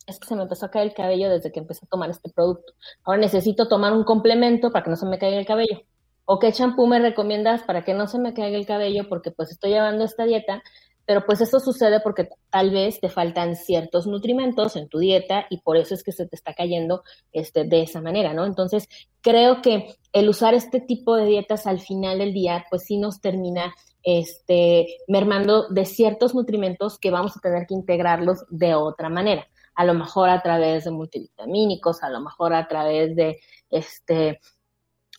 [0.06, 2.30] Es que se me empezó a caer el cabello desde que empecé a tomar este
[2.30, 2.72] producto.
[3.04, 5.82] Ahora necesito tomar un complemento para que no se me caiga el cabello.
[6.24, 9.08] ¿O qué champú me recomiendas para que no se me caiga el cabello?
[9.08, 10.62] Porque pues estoy llevando esta dieta
[11.08, 15.62] pero pues eso sucede porque tal vez te faltan ciertos nutrimentos en tu dieta y
[15.62, 18.44] por eso es que se te está cayendo este, de esa manera, ¿no?
[18.44, 18.90] Entonces,
[19.22, 23.22] creo que el usar este tipo de dietas al final del día, pues sí nos
[23.22, 29.48] termina este, mermando de ciertos nutrimentos que vamos a tener que integrarlos de otra manera.
[29.76, 33.40] A lo mejor a través de multivitamínicos, a lo mejor a través de
[33.70, 34.40] este,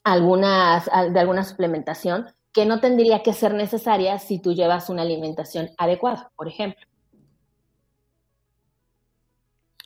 [0.04, 5.70] algunas, de alguna suplementación, que no tendría que ser necesaria si tú llevas una alimentación
[5.78, 6.86] adecuada, por ejemplo.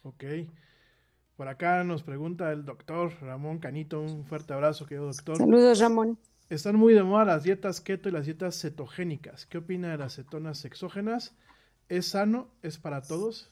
[0.04, 0.24] Ok.
[1.36, 5.38] Por acá nos pregunta el doctor Ramón Canito, un fuerte abrazo, querido doctor.
[5.38, 6.20] Saludos, Ramón.
[6.50, 9.46] Están muy de moda las dietas keto y las dietas cetogénicas.
[9.48, 11.36] ¿Qué opina de las cetonas exógenas?
[11.90, 12.50] ¿Es sano?
[12.62, 13.50] ¿Es para todos?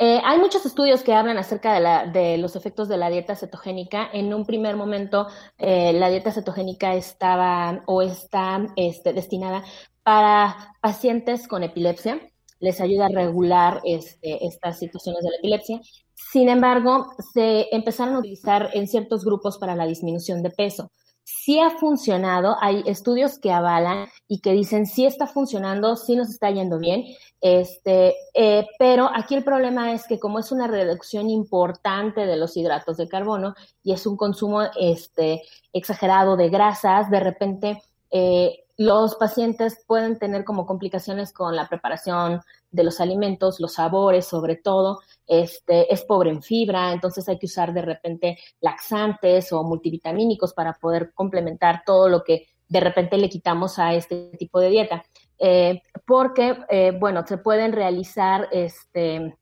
[0.00, 3.34] Eh, hay muchos estudios que hablan acerca de, la, de, los efectos de la dieta
[3.34, 4.08] cetogénica.
[4.12, 5.26] En un primer momento,
[5.58, 9.64] eh, la dieta cetogénica estaba o está este, destinada
[10.04, 12.20] para pacientes con epilepsia.
[12.60, 15.80] Les ayuda a regular este, estas situaciones de la epilepsia.
[16.14, 20.92] Sin embargo, se empezaron a utilizar en ciertos grupos para la disminución de peso
[21.28, 26.30] sí ha funcionado, hay estudios que avalan y que dicen sí está funcionando, sí nos
[26.30, 27.04] está yendo bien,
[27.42, 32.56] este, eh, pero aquí el problema es que como es una reducción importante de los
[32.56, 35.42] hidratos de carbono y es un consumo este,
[35.74, 42.40] exagerado de grasas, de repente eh, los pacientes pueden tener como complicaciones con la preparación
[42.70, 47.46] de los alimentos, los sabores sobre todo, este, es pobre en fibra, entonces hay que
[47.46, 53.28] usar de repente laxantes o multivitamínicos para poder complementar todo lo que de repente le
[53.28, 55.04] quitamos a este tipo de dieta.
[55.40, 59.36] Eh, porque, eh, bueno, se pueden realizar este,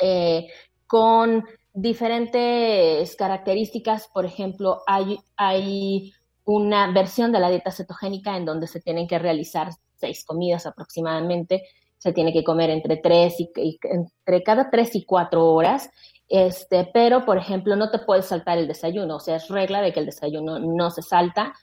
[0.00, 0.48] eh,
[0.88, 6.12] con diferentes características, por ejemplo, hay, hay
[6.46, 11.64] una versión de la dieta cetogénica en donde se tienen que realizar seis comidas aproximadamente
[11.98, 13.50] se tiene que comer entre tres y,
[13.82, 15.90] entre cada tres y cuatro horas.
[16.28, 19.92] Este, pero, por ejemplo, no te puedes saltar el desayuno, o sea, es regla de
[19.92, 21.54] que el desayuno no se salta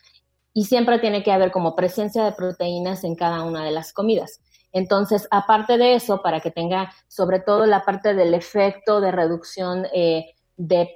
[0.53, 4.41] y siempre tiene que haber como presencia de proteínas en cada una de las comidas.
[4.71, 9.85] Entonces, aparte de eso, para que tenga sobre todo la parte del efecto de reducción
[9.93, 10.95] eh, de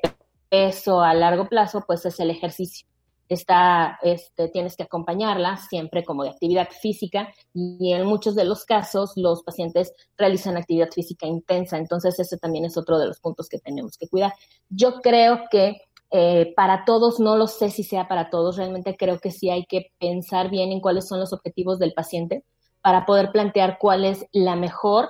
[0.50, 2.88] peso a largo plazo, pues es el ejercicio.
[3.30, 8.66] Está, este, tienes que acompañarla siempre como de actividad física y en muchos de los
[8.66, 13.50] casos los pacientes realizan actividad física intensa, entonces ese también es otro de los puntos
[13.50, 14.34] que tenemos que cuidar.
[14.70, 19.20] Yo creo que eh, para todos, no lo sé si sea para todos, realmente creo
[19.20, 22.44] que sí hay que pensar bien en cuáles son los objetivos del paciente
[22.82, 25.10] para poder plantear cuál es la mejor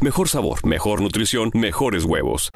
[0.00, 2.50] Mejor sabor, mejor nutrición, mejores huevos.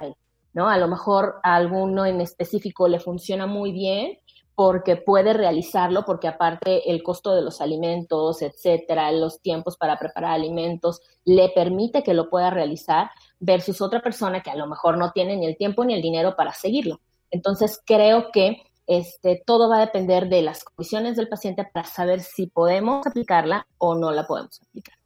[0.55, 0.69] ¿No?
[0.69, 4.19] A lo mejor a alguno en específico le funciona muy bien
[4.55, 10.33] porque puede realizarlo, porque aparte el costo de los alimentos, etcétera, los tiempos para preparar
[10.33, 15.13] alimentos, le permite que lo pueda realizar, versus otra persona que a lo mejor no
[15.13, 17.01] tiene ni el tiempo ni el dinero para seguirlo.
[17.31, 22.21] Entonces, creo que este, todo va a depender de las condiciones del paciente para saber
[22.21, 25.02] si podemos aplicarla o no la podemos aplicar.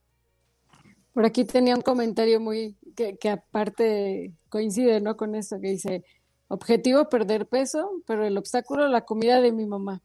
[1.16, 5.16] Por aquí tenía un comentario muy que, que aparte coincide ¿no?
[5.16, 6.04] con esto que dice,
[6.48, 10.02] objetivo perder peso, pero el obstáculo la comida de mi mamá.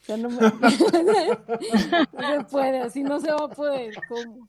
[0.00, 0.38] Sea, no, me...
[0.40, 0.54] no
[2.38, 3.92] se puede, así no se va a poder.
[4.08, 4.48] ¿Cómo?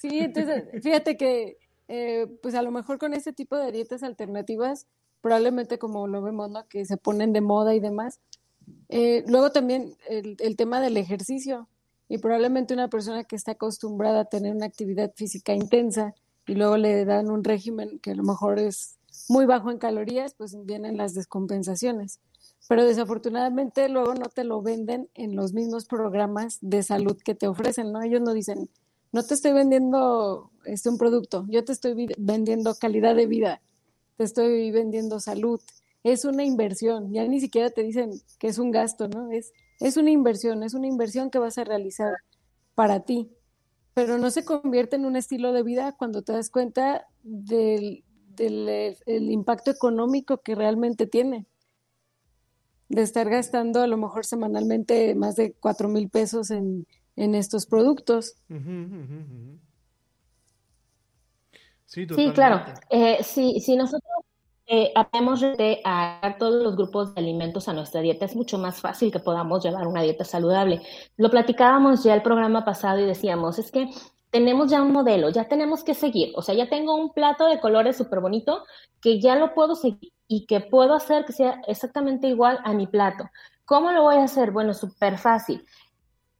[0.00, 4.86] Sí, entonces, fíjate que eh, pues a lo mejor con este tipo de dietas alternativas,
[5.20, 6.66] probablemente como lo vemos, ¿no?
[6.68, 8.18] Que se ponen de moda y demás.
[8.88, 11.68] Eh, luego también el, el tema del ejercicio
[12.08, 16.14] y probablemente una persona que está acostumbrada a tener una actividad física intensa
[16.46, 18.98] y luego le dan un régimen que a lo mejor es
[19.28, 22.20] muy bajo en calorías, pues vienen las descompensaciones.
[22.68, 27.48] Pero desafortunadamente luego no te lo venden en los mismos programas de salud que te
[27.48, 28.02] ofrecen, ¿no?
[28.02, 28.68] Ellos no dicen,
[29.12, 33.60] no te estoy vendiendo este un producto, yo te estoy vendiendo calidad de vida,
[34.16, 35.60] te estoy vendiendo salud.
[36.02, 39.30] Es una inversión, ya ni siquiera te dicen que es un gasto, ¿no?
[39.30, 42.12] Es es una inversión, es una inversión que vas a realizar
[42.74, 43.30] para ti,
[43.94, 48.04] pero no se convierte en un estilo de vida cuando te das cuenta del,
[48.38, 51.46] el impacto económico que realmente tiene.
[52.88, 58.36] De estar gastando a lo mejor semanalmente más de cuatro mil pesos en, estos productos.
[61.86, 62.64] Sí, claro.
[62.90, 64.12] Eh, si nosotros
[64.74, 64.90] eh,
[65.58, 65.82] de
[66.38, 69.86] todos los grupos de alimentos a nuestra dieta, es mucho más fácil que podamos llevar
[69.86, 70.80] una dieta saludable.
[71.18, 73.90] Lo platicábamos ya el programa pasado y decíamos, es que
[74.30, 76.32] tenemos ya un modelo, ya tenemos que seguir.
[76.36, 78.64] O sea, ya tengo un plato de colores súper bonito
[79.02, 82.86] que ya lo puedo seguir y que puedo hacer que sea exactamente igual a mi
[82.86, 83.28] plato.
[83.66, 84.52] ¿Cómo lo voy a hacer?
[84.52, 85.66] Bueno, súper fácil.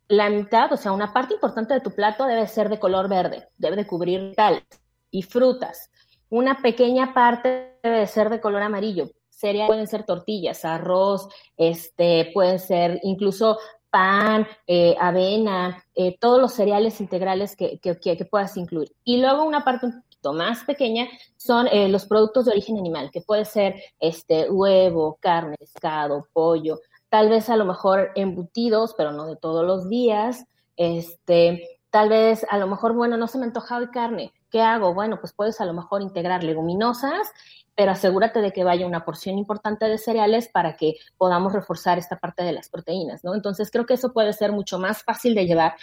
[0.09, 3.49] La mitad, o sea, una parte importante de tu plato debe ser de color verde,
[3.59, 4.65] debe de cubrir tal
[5.11, 5.91] y frutas
[6.33, 9.11] una pequeña parte debe ser de color amarillo.
[9.29, 11.29] Cereales pueden ser tortillas, arroz,
[11.59, 13.59] este, pueden ser incluso
[13.91, 18.95] pan, eh, avena, eh, todos los cereales integrales que, que, puedas incluir.
[19.05, 21.07] Y luego una parte un poquito más pequeña
[21.37, 26.81] son eh, los productos de origen animal, que puede ser este, huevo, carne, pescado, pollo,
[27.11, 30.47] tal vez a lo mejor embutidos, pero no de todos los días.
[30.79, 34.93] Este, tal vez a lo mejor, bueno, no se me antoja hoy carne, ¿Qué hago?
[34.93, 37.33] Bueno, pues puedes a lo mejor integrar leguminosas,
[37.75, 42.19] pero asegúrate de que vaya una porción importante de cereales para que podamos reforzar esta
[42.19, 43.35] parte de las proteínas, ¿no?
[43.35, 45.75] Entonces creo que eso puede ser mucho más fácil de llevar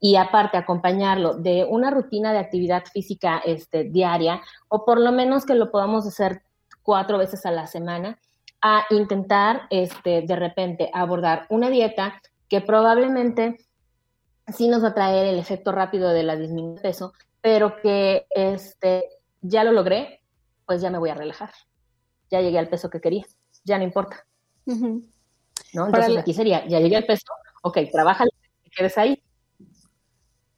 [0.00, 5.44] y aparte acompañarlo de una rutina de actividad física este, diaria o por lo menos
[5.44, 6.42] que lo podamos hacer
[6.82, 8.18] cuatro veces a la semana
[8.62, 13.58] a intentar este, de repente abordar una dieta que probablemente
[14.52, 18.26] sí nos va a traer el efecto rápido de la disminución de peso, pero que
[18.30, 19.08] este,
[19.40, 20.20] ya lo logré,
[20.66, 21.50] pues ya me voy a relajar.
[22.30, 23.24] Ya llegué al peso que quería,
[23.64, 24.26] ya no importa.
[24.66, 25.86] ¿No?
[25.86, 27.26] Entonces aquí sería, ya llegué al peso,
[27.62, 28.24] ok, trabaja,
[28.74, 29.22] quedes ahí.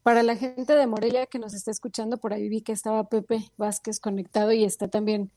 [0.02, 3.50] Para la gente de Morelia que nos está escuchando, por ahí vi que estaba Pepe
[3.56, 5.32] Vázquez conectado y está también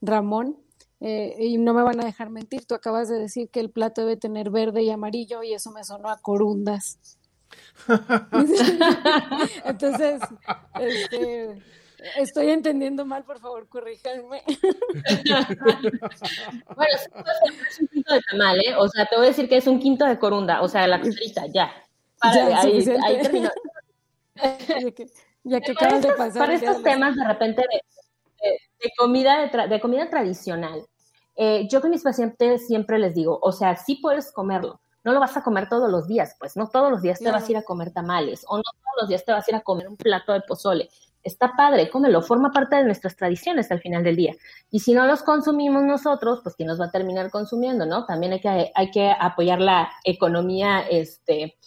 [0.00, 0.56] Ramón.
[1.00, 4.00] eh, y no me van a dejar mentir, tú acabas de decir que el plato
[4.00, 7.17] debe tener verde y amarillo y eso me sonó a corundas.
[9.64, 10.20] Entonces,
[10.80, 11.62] este,
[12.16, 14.42] estoy entendiendo mal, por favor, corríjanme.
[16.76, 16.94] bueno,
[17.68, 18.74] es un quinto de tamal, ¿eh?
[18.76, 21.00] O sea, te voy a decir que es un quinto de corunda, o sea, la
[21.00, 21.72] cucharita, ya.
[22.34, 23.48] Ya, ahí, ahí terminó.
[24.36, 25.06] Ya que,
[25.44, 26.38] ya que para acabas de estos, pasar.
[26.40, 27.80] para estos temas de repente de,
[28.48, 30.84] de- de comida de, tra- de comida tradicional,
[31.36, 35.20] eh, yo con mis pacientes siempre les digo, o sea, sí puedes comerlo, no lo
[35.20, 37.56] vas a comer todos los días, pues no todos los días te vas a ir
[37.56, 39.96] a comer tamales o no todos los días te vas a ir a comer un
[39.96, 40.90] plato de pozole.
[41.22, 44.34] Está padre, cómelo, forma parte de nuestras tradiciones al final del día.
[44.70, 48.06] Y si no los consumimos nosotros, pues quién nos va a terminar consumiendo, ¿no?
[48.06, 51.58] También hay que, hay que apoyar la economía este,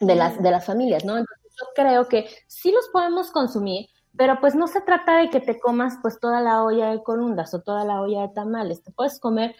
[0.00, 1.18] de, las, de las familias, ¿no?
[1.18, 3.86] Entonces yo creo que sí los podemos consumir,
[4.16, 7.54] pero pues no se trata de que te comas pues toda la olla de corundas
[7.54, 8.82] o toda la olla de tamales.
[8.82, 9.54] Te puedes comer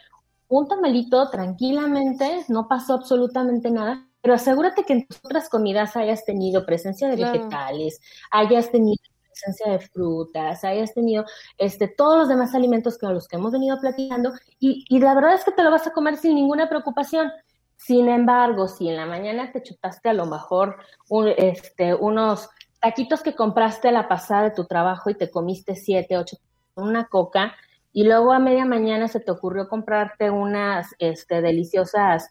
[0.50, 6.24] un tamalito tranquilamente, no pasó absolutamente nada, pero asegúrate que en tus otras comidas hayas
[6.26, 7.32] tenido presencia de Claro.
[7.32, 11.24] vegetales, hayas tenido presencia de frutas, hayas tenido
[11.58, 15.34] este, todos los demás alimentos que los que hemos venido platicando y, y la verdad
[15.34, 17.32] es que te lo vas a comer sin ninguna preocupación.
[17.76, 20.76] Sin embargo, si en la mañana te chutaste a lo mejor
[21.08, 22.48] un- este, unos
[22.80, 26.36] taquitos que compraste a la pasada de tu trabajo y te comiste siete, ocho,
[26.76, 27.54] una coca,
[27.92, 32.30] y luego a media mañana se te ocurrió comprarte unas este, deliciosas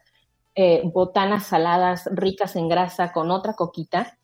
[0.56, 4.18] eh, botanas saladas ricas en grasa con otra coquita,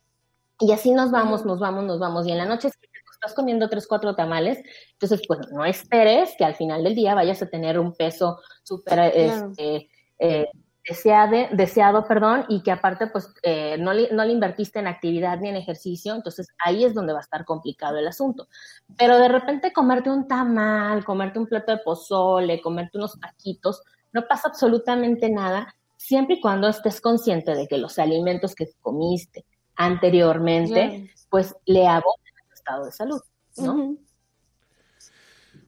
[0.58, 3.34] y así nos vamos, nos vamos, nos vamos, y en la noche si te estás
[3.34, 4.58] comiendo tres, cuatro tamales,
[4.92, 9.12] entonces, pues no esperes que al final del día vayas a tener un peso súper
[9.12, 9.48] Claro.
[9.50, 10.46] este, eh,
[10.88, 15.38] deseade- deseado, perdón, y que aparte pues eh, no, le, no le invertiste en actividad
[15.40, 18.48] ni en ejercicio, entonces ahí es donde va a estar complicado el asunto.
[18.96, 23.82] Pero de repente comerte un tamal, comerte un plato de pozole, comerte unos taquitos,
[24.12, 29.44] no pasa absolutamente nada, siempre y cuando estés consciente de que los alimentos que comiste
[29.74, 33.20] anteriormente, pues le abonan a tu estado de salud,
[33.58, 33.96] ¿no?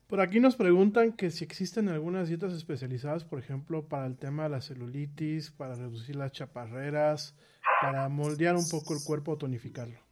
[0.08, 4.44] Por aquí nos preguntan que si existen algunas dietas especializadas, por ejemplo, para el tema
[4.44, 7.34] de la celulitis, para reducir las chaparreras,
[7.82, 10.07] para moldear un poco el cuerpo o tonificarlo.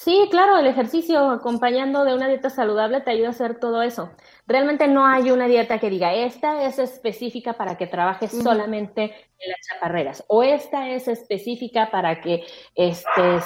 [0.00, 4.10] Sí, claro, el ejercicio acompañando de una dieta saludable te ayuda a hacer todo eso.
[4.46, 9.50] Realmente no hay una dieta que diga, esta es específica para que trabajes solamente en
[9.50, 12.44] las chaparreras, o esta es específica para que
[12.76, 13.40] este,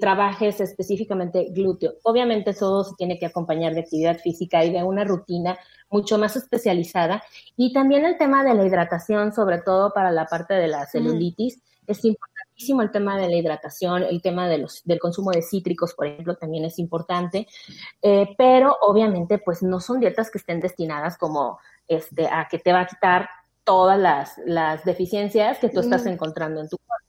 [0.00, 1.94] trabajes específicamente glúteo.
[2.04, 5.58] Obviamente todo se tiene que acompañar de actividad física y de una rutina
[5.90, 7.24] mucho más especializada.
[7.56, 11.60] Y también el tema de la hidratación, sobre todo para la parte de la celulitis,
[11.88, 12.04] es
[12.58, 16.36] el tema de la hidratación, el tema de los, del consumo de cítricos, por ejemplo,
[16.36, 17.46] también es importante,
[18.02, 22.72] Eh, pero obviamente pues no son dietas que estén destinadas como este, a que te
[22.72, 23.28] va a quitar
[23.64, 26.08] todas las, las deficiencias que tú estás Mm.
[26.08, 27.06] encontrando en tu cuerpo.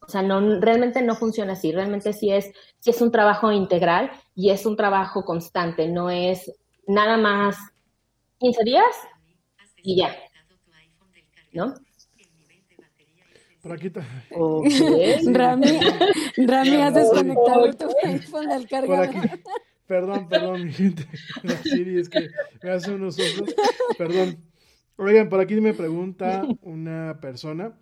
[0.00, 4.10] O sea, no, realmente no funciona así, realmente sí es, sí es un trabajo integral
[4.34, 6.50] y es un trabajo constante, no es
[6.86, 7.56] nada más
[8.38, 8.86] 15 días
[9.82, 10.16] y ya,
[11.52, 11.74] ¿no?
[13.68, 14.64] Por aquí ta- Ok.
[15.32, 15.78] Rami,
[16.38, 19.04] Rami, has desconectado tu iPhone del por cargador.
[19.16, 19.42] aquí.
[19.86, 21.06] Perdón, perdón, mi gente.
[21.42, 22.28] La Siri es que
[22.62, 23.54] me hace unos ojos.
[23.98, 24.38] Perdón.
[24.96, 27.78] Oigan, por aquí me pregunta una persona.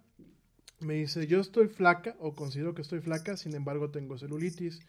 [0.81, 4.81] Me dice, yo estoy flaca o considero que estoy flaca, sin embargo tengo celulitis.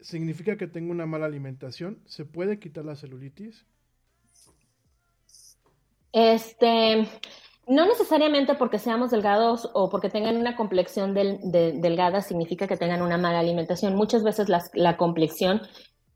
[0.00, 2.00] ¿Significa que tengo una mala alimentación?
[2.06, 3.64] ¿Se puede quitar la celulitis?
[6.12, 7.08] Este,
[7.66, 12.76] no necesariamente porque seamos delgados o porque tengan una complexión del- de- delgada significa que
[12.76, 13.94] tengan una mala alimentación.
[13.94, 15.62] Muchas veces la complexión,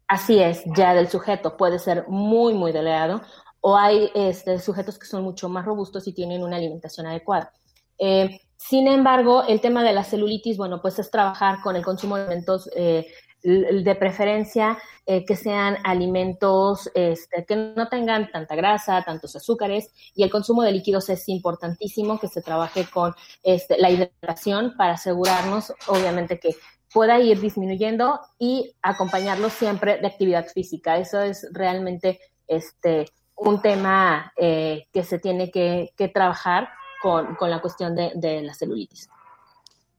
[0.07, 3.21] así es, ya del sujeto puede ser muy, muy delgado
[3.61, 7.53] o hay este, sujetos que son mucho más robustos y tienen una alimentación adecuada.
[7.99, 12.17] Eh, sin embargo, el tema de la celulitis, bueno, pues es trabajar con el consumo
[12.17, 13.07] de alimentos eh,
[13.43, 20.23] de preferencia eh, que sean alimentos este, que no tengan tanta grasa, tantos azúcares, y
[20.23, 25.73] el consumo de líquidos es importantísimo que se trabaje con este, la hidratación para asegurarnos,
[25.87, 26.57] obviamente, que
[26.93, 30.99] pueda ir disminuyendo y acompañarlo siempre de actividad física.
[30.99, 36.71] Eso es realmente este, un tema eh, que se tiene que, que trabajar
[37.03, 39.09] con, con la cuestión de, de la celulitis.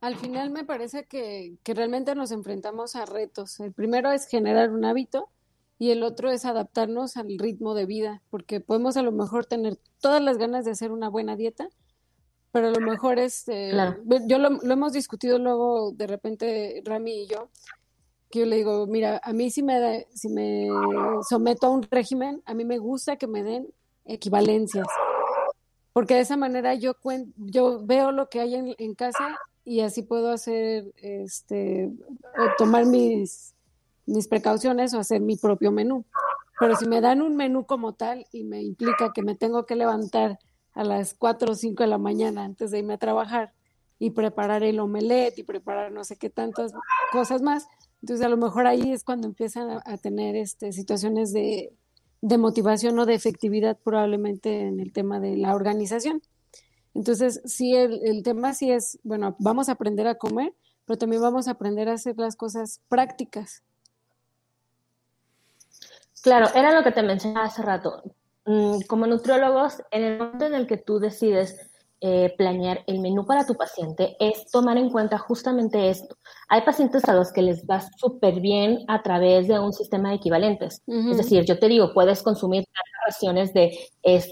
[0.02, 3.60] Al final me parece que, que realmente nos enfrentamos a retos.
[3.60, 5.30] El primero es generar un hábito
[5.78, 9.78] y el otro es adaptarnos al ritmo de vida, porque podemos a lo mejor tener
[10.00, 11.70] todas las ganas de hacer una buena dieta,
[12.52, 13.98] pero a lo mejor es, eh, Claro.
[14.28, 17.50] yo lo, lo hemos discutido luego de repente Rami y yo,
[18.30, 20.68] que yo le digo, mira, a mí si me, si me
[21.28, 23.68] someto a un régimen, a mí me gusta que me den
[24.06, 24.88] equivalencias,
[25.94, 26.94] porque de esa manera yo,
[27.38, 29.38] yo veo lo que hay en, en casa
[29.70, 31.92] y así puedo hacer, este,
[32.58, 33.54] tomar mis,
[34.08, 36.06] mis precauciones o hacer mi propio menú.
[36.60, 39.76] Pero si me dan un menú como tal y me implica que me tengo que
[39.76, 40.40] levantar
[40.74, 43.54] a las 4 o 5 de la mañana antes de irme a trabajar
[44.00, 46.74] y preparar el omelette y preparar no sé qué tantas
[47.12, 47.68] cosas más,
[48.02, 51.74] entonces a lo mejor ahí es cuando empiezan a, tener este, situaciones de,
[52.22, 56.24] de motivación o de efectividad probablemente en el tema de la organización.
[57.00, 61.22] Entonces, sí, el, el, tema sí es, bueno, vamos a aprender a comer, pero también
[61.22, 63.64] vamos a aprender a hacer las cosas prácticas.
[66.22, 68.04] Claro, era lo que te mencionaba hace rato.
[68.44, 71.69] Mm, como nutriólogos, en el momento en el que tú decides
[72.02, 76.16] eh, planear el menú para tu paciente, es tomar en cuenta justamente esto.
[76.48, 80.16] Hay pacientes a los que les va súper bien a través de un sistema de
[80.16, 80.82] equivalentes.
[80.88, 83.78] Es decir, yo te digo, puedes consumir tantas raciones de,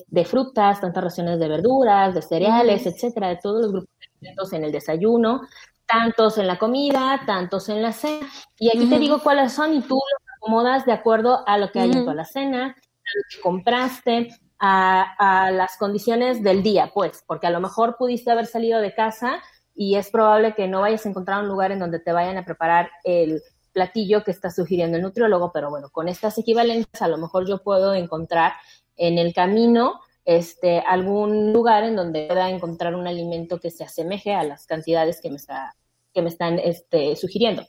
[0.08, 4.54] de frutas, tantas raciones de verduras, de cereales, etcétera, de todos los grupos de alimentos
[4.54, 5.42] en el desayuno,
[5.86, 8.28] tantos en la comida, tantos en la cena.
[8.60, 11.82] Y aquí te digo cuáles son y tú los acomodas de acuerdo a lo que
[11.82, 14.30] hay en tu cena, a lo que compraste,
[14.60, 19.42] a, las condiciones del día, pues, porque a lo mejor pudiste haber salido de casa
[19.76, 22.46] y es probable que no vayas a encontrar un lugar en donde te vayan a
[22.46, 23.42] preparar el
[23.72, 27.62] platillo que está sugiriendo el nutriólogo, pero bueno, con estas equivalencias a lo mejor yo
[27.62, 28.54] puedo encontrar
[28.96, 34.34] en el camino este, algún lugar en donde pueda encontrar un alimento que se asemeje
[34.34, 35.76] a las cantidades que me, está,
[36.14, 37.68] que me están este, sugiriendo.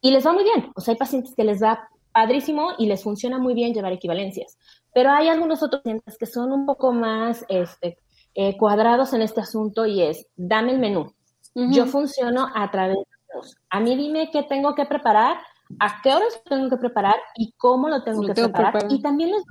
[0.00, 3.02] Y les va muy bien, o sea, hay pacientes que les va padrísimo y les
[3.02, 4.58] funciona muy bien llevar equivalencias.
[4.94, 5.82] Pero hay algunos otros
[6.18, 7.98] que son un poco más este,
[8.34, 11.12] eh, cuadrados en este asunto y es, dame el menú.
[11.54, 15.36] Yo funciono a través de los A mí dime qué tengo que preparar,
[15.78, 18.86] a qué horas tengo que preparar y cómo lo tengo que preparar.
[18.88, 19.42] Y también les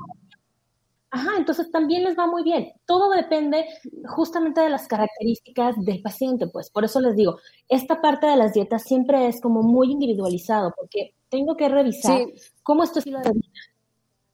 [1.14, 2.72] Ajá, entonces también les va muy bien.
[2.86, 3.66] Todo depende
[4.16, 6.70] justamente de las características del paciente, pues.
[6.72, 7.38] Por eso les digo,
[7.68, 12.22] esta parte de las dietas siempre es como muy individualizado, porque tengo que revisar
[12.64, 13.48] cómo es tu estilo de vida.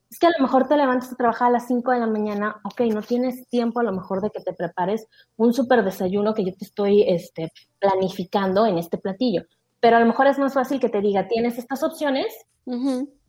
[0.09, 2.61] Es que a lo mejor te levantas a trabajar a las 5 de la mañana,
[2.63, 5.05] ok, no tienes tiempo a lo mejor de que te prepares
[5.35, 9.43] un súper desayuno que yo te estoy este, planificando en este platillo.
[9.79, 12.27] Pero a lo mejor es más fácil que te diga, tienes estas opciones,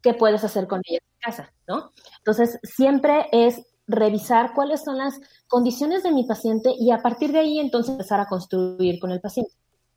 [0.02, 1.92] qué puedes hacer con ellas en casa, ¿no?
[2.18, 5.18] Entonces, siempre es revisar cuáles son las
[5.48, 9.20] condiciones de mi paciente y a partir de ahí entonces empezar a construir con el
[9.20, 9.52] paciente.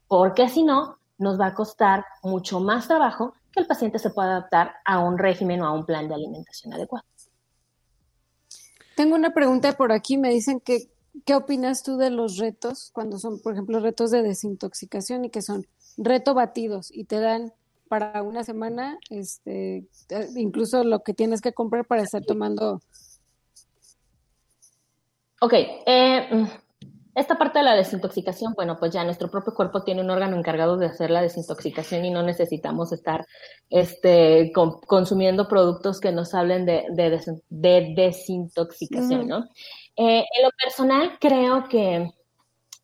[0.07, 4.31] Porque si no, nos va a costar mucho más trabajo que el paciente se pueda
[4.31, 7.05] adaptar a un régimen o a un plan de alimentación adecuado.
[8.95, 10.17] Tengo una pregunta por aquí.
[10.17, 10.89] Me dicen que,
[11.25, 15.41] ¿qué opinas tú de los retos cuando son, por ejemplo, retos de desintoxicación y que
[15.41, 15.65] son
[15.97, 17.53] reto batidos y te dan
[17.91, 19.85] para una semana, este,
[20.37, 22.79] incluso lo que tienes que comprar para estar tomando.
[25.41, 25.53] Ok,
[25.85, 26.47] eh,
[27.13, 30.77] esta parte de la desintoxicación, bueno, pues ya nuestro propio cuerpo tiene un órgano encargado
[30.77, 33.25] de hacer la desintoxicación y no necesitamos estar
[33.69, 36.85] este, consumiendo productos que nos hablen de,
[37.49, 39.39] de, desintoxicación, ¿no?
[39.97, 42.09] Eh, en lo personal, creo que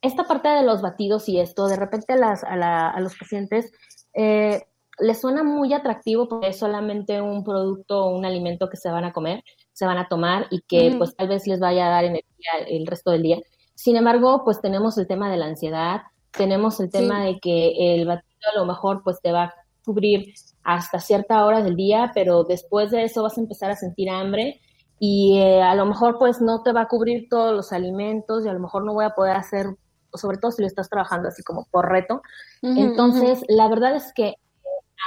[0.02, 3.72] esta parte de los batidos y esto, de repente a, las, a, los pacientes
[4.14, 4.64] eh,
[5.00, 9.06] les suena muy atractivo porque es solamente un producto o un alimento que se van
[9.06, 12.06] a comer, se van a tomar y que pues tal vez les vaya a dar
[12.06, 13.38] energía el resto del día.
[13.78, 16.02] Sin embargo, pues tenemos el tema de la ansiedad,
[16.32, 19.54] tenemos el tema de que el batido a lo mejor pues te va a
[19.86, 24.10] cubrir hasta cierta hora del día, pero después de eso vas a empezar a sentir
[24.10, 24.60] hambre
[25.00, 28.50] y eh, a lo mejor pues no te va a cubrir todos los alimentos y
[28.50, 29.68] a lo mejor no voy a poder hacer,
[30.12, 32.24] sobre todo si lo estás trabajando así como por reto.
[32.64, 34.38] Entonces, la verdad es que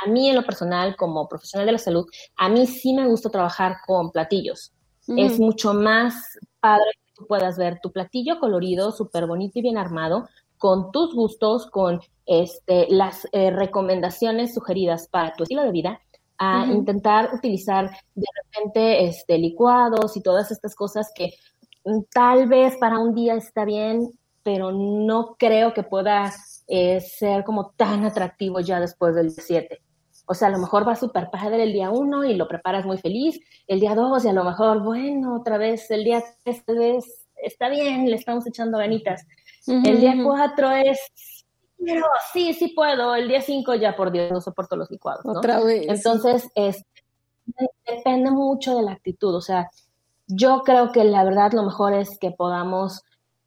[0.06, 2.06] a mí en lo personal, como profesional de la salud,
[2.36, 4.72] a mí sí me gusta trabajar con platillos.
[5.08, 10.28] Es mucho más padre tú puedas ver tu platillo colorido, súper bonito y bien armado,
[10.58, 16.00] con tus gustos, con este, las eh, recomendaciones sugeridas para tu estilo de vida,
[16.38, 21.34] a intentar utilizar de repente este, licuados y todas estas cosas que
[21.84, 24.10] mm, tal vez para un día está bien,
[24.42, 26.32] pero no creo que pueda
[26.66, 29.80] eh, ser como tan atractivo ya después del 7.
[30.30, 32.98] O sea, a lo mejor va súper padre el día 1 y lo preparas muy
[32.98, 37.26] feliz, el día 2 y a lo mejor, bueno, otra vez el día 3 vez
[37.34, 39.26] está bien, le estamos echando ganitas.
[39.66, 41.44] el día 4 es,
[41.84, 45.24] pero sí, sí puedo, el día 5 ya por Dios no soporto los licuados.
[45.24, 45.32] ¿no?
[45.32, 45.88] Otra vez.
[45.88, 46.84] Entonces, es,
[47.84, 49.68] depende mucho de la actitud, o sea,
[50.28, 53.02] yo creo que la verdad lo mejor es que podamos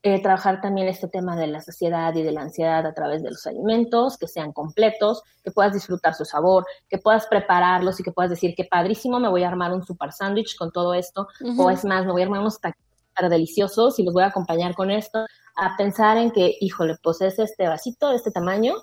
[0.06, 3.32] eh, trabajar también este tema de la saciedad y de la ansiedad a través de
[3.32, 8.12] los alimentos, que sean completos, que puedas disfrutar su sabor, que puedas prepararlos y que
[8.12, 11.70] puedas decir que padrísimo, me voy a armar un super sándwich con todo esto, o
[11.70, 14.92] es más, me voy a armar unos taquitos deliciosos y los voy a acompañar con
[14.92, 15.26] esto,
[15.56, 18.76] a pensar en que, híjole, pues es este vasito de este tamaño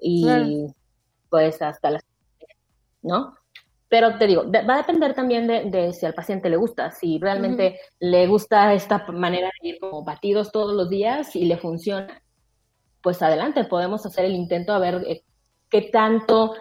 [0.00, 0.66] y
[1.30, 2.00] pues hasta la...
[3.02, 3.34] ¿no?
[3.88, 7.78] Pero te digo, va a depender también de, si al paciente le gusta, si realmente
[8.00, 12.22] le gusta esta manera de ir como batidos todos los días y le funciona,
[13.02, 15.22] pues adelante, podemos hacer el intento a ver eh,
[15.68, 16.54] qué tanto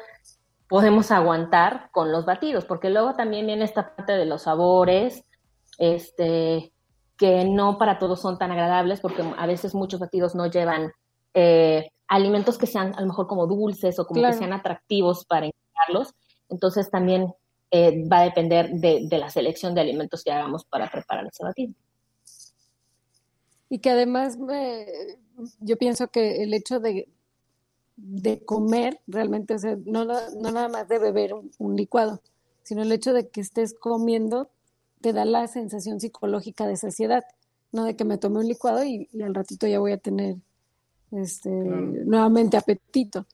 [0.68, 5.24] podemos aguantar con los batidos, porque luego también viene esta parte de los sabores,
[5.78, 6.74] este,
[7.18, 10.92] que no para todos son tan agradables, porque a veces muchos batidos no llevan
[11.34, 15.48] eh, alimentos que sean a lo mejor como dulces o como que sean atractivos para
[15.48, 16.14] integrarlos.
[16.54, 17.34] Entonces también
[17.72, 21.74] eh, va a depender de, la selección de alimentos que hagamos para preparar ese batido.
[23.70, 24.38] Y que además
[25.60, 27.10] yo pienso que el hecho de,
[27.96, 32.22] de comer realmente, o sea, no, no nada más de beber un, licuado,
[32.62, 34.52] sino el hecho de que estés comiendo
[35.02, 37.24] te da la sensación psicológica de saciedad,
[37.72, 40.36] no de que me tome un licuado y, al ratito ya voy a tener
[41.12, 43.26] este, nuevamente apetito.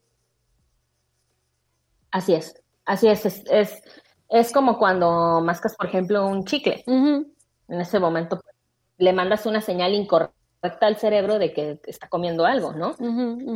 [2.11, 2.55] Así es.
[2.89, 3.83] Así es, es,
[4.29, 6.83] es, como cuando mascas, por ejemplo, un chicle.
[6.87, 7.31] En
[7.67, 8.55] ese momento pues,
[8.97, 12.95] le mandas una señal incorrecta al cerebro de que está comiendo algo, ¿no?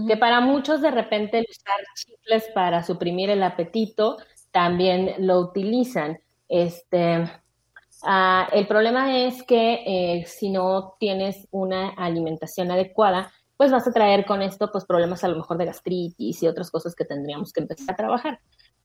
[0.07, 4.17] Que para muchos de repente usar chicles para suprimir el apetito
[4.51, 6.19] también lo utilizan.
[6.47, 7.27] Este,
[8.03, 13.93] ah, el problema es que eh, si no tienes una alimentación adecuada, pues vas a
[13.93, 17.51] traer con esto pues problemas a lo mejor de gastritis y otras cosas que tendríamos
[17.51, 18.39] que empezar a trabajar.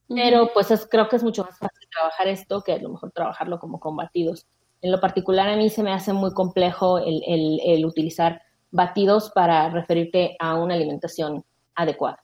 [0.09, 3.59] Pero pues creo que es mucho más fácil trabajar esto que a lo mejor trabajarlo
[3.59, 4.47] como combatidos.
[4.81, 8.41] En lo particular a mí se me hace muy complejo el, el, utilizar
[8.71, 11.45] batidos para referirte a una alimentación
[11.75, 12.23] adecuada.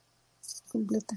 [0.70, 1.16] Completa.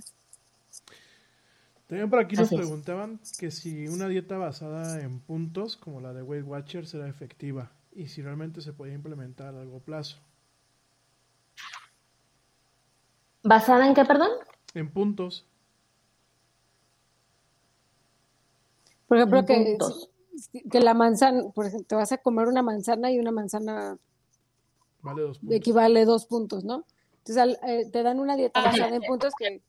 [1.87, 6.21] También por aquí nos preguntaban que si una dieta basada en puntos, como la de
[6.21, 10.17] Weight Watchers, será efectiva y si realmente se puede implementar a largo plazo.
[13.43, 14.29] ¿Basada en qué, perdón?
[14.73, 15.45] En puntos.
[19.07, 19.77] Por ejemplo, que,
[20.69, 23.97] que la manzana, por ejemplo, te vas a comer una manzana y una manzana
[25.49, 26.85] equivale dos puntos, ¿no?
[27.25, 29.61] Entonces eh, te dan una dieta ah, basada en puntos que,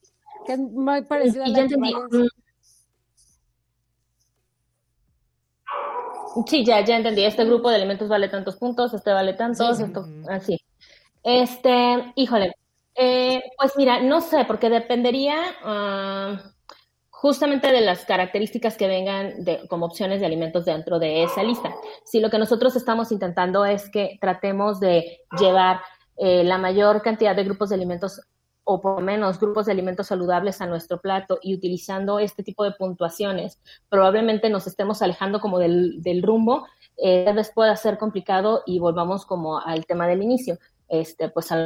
[0.46, 2.28] es muy parecida a la mm.
[6.46, 7.24] Sí, ya, ya entendí.
[7.24, 10.58] Este grupo de elementos vale tantos puntos, este vale tantos, esto, así.
[11.22, 12.54] Este, híjole,
[12.94, 16.38] eh, pues mira, no sé, porque dependería, uh,
[17.20, 21.74] justamente de las características que vengan de, como opciones de alimentos dentro de esa lista.
[22.04, 25.80] Si lo que nosotros estamos intentando es que tratemos de llevar
[26.16, 28.20] eh, la mayor cantidad de grupos de alimentos
[28.62, 32.70] o por menos grupos de alimentos saludables a nuestro plato y utilizando este tipo de
[32.70, 33.58] puntuaciones,
[33.88, 39.26] probablemente nos estemos alejando como del, rumbo, eh, tal vez pueda ser complicado y volvamos
[39.26, 40.58] como al tema del inicio.
[40.88, 41.56] Este, pues a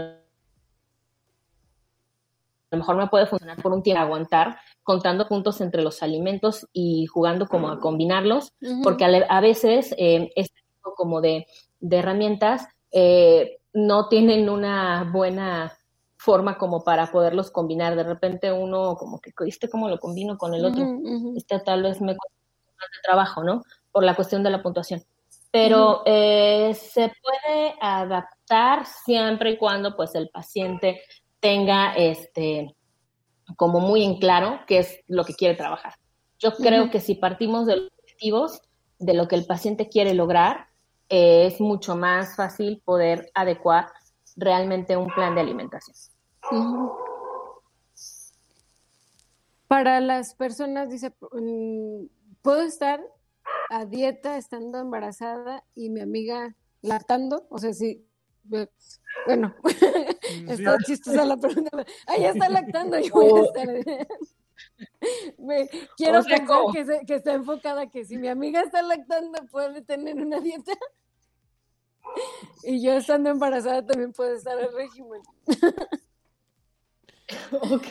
[2.71, 7.07] lo mejor me puede funcionar por un tiempo aguantar, contando puntos entre los alimentos y
[7.07, 8.53] jugando como a combinarlos,
[8.83, 11.47] porque a, veces eh, este tipo como de,
[11.89, 15.73] herramientas eh, no tienen una buena
[16.17, 17.97] forma como para poderlos combinar.
[17.97, 20.85] De repente uno como que, ¿viste cómo lo combino con el otro?
[21.37, 22.39] Este tal vez me cuesta
[22.79, 23.63] más de trabajo, ¿no?
[23.91, 25.03] Por la cuestión de la puntuación.
[25.51, 31.03] Pero eh, se puede adaptar siempre y cuando pues el paciente
[31.41, 32.75] tenga este
[33.57, 35.95] como muy en claro qué es lo que quiere trabajar.
[36.39, 38.63] Yo creo que si partimos de los objetivos,
[38.99, 40.67] de lo que el paciente quiere lograr,
[41.09, 43.89] eh, es mucho más fácil poder adecuar
[44.37, 45.97] realmente un plan de alimentación.
[49.69, 52.07] Para las personas, dice, mm,
[52.43, 53.01] ¿puedo estar
[53.71, 57.47] a dieta estando embarazada y mi amiga lactando?
[57.51, 58.05] O sea, si
[59.27, 61.85] bueno, mm, está chistosa la pregunta.
[62.07, 63.45] Ah, ya está lactando, yo voy a oh.
[63.45, 63.67] estar.
[65.97, 70.41] quiero pensar que, que, está enfocada que si mi amiga está lactando puede tener una
[70.41, 70.73] dieta
[72.63, 75.23] y yo estando embarazada también puedo estar al régimen.
[77.53, 77.87] ok,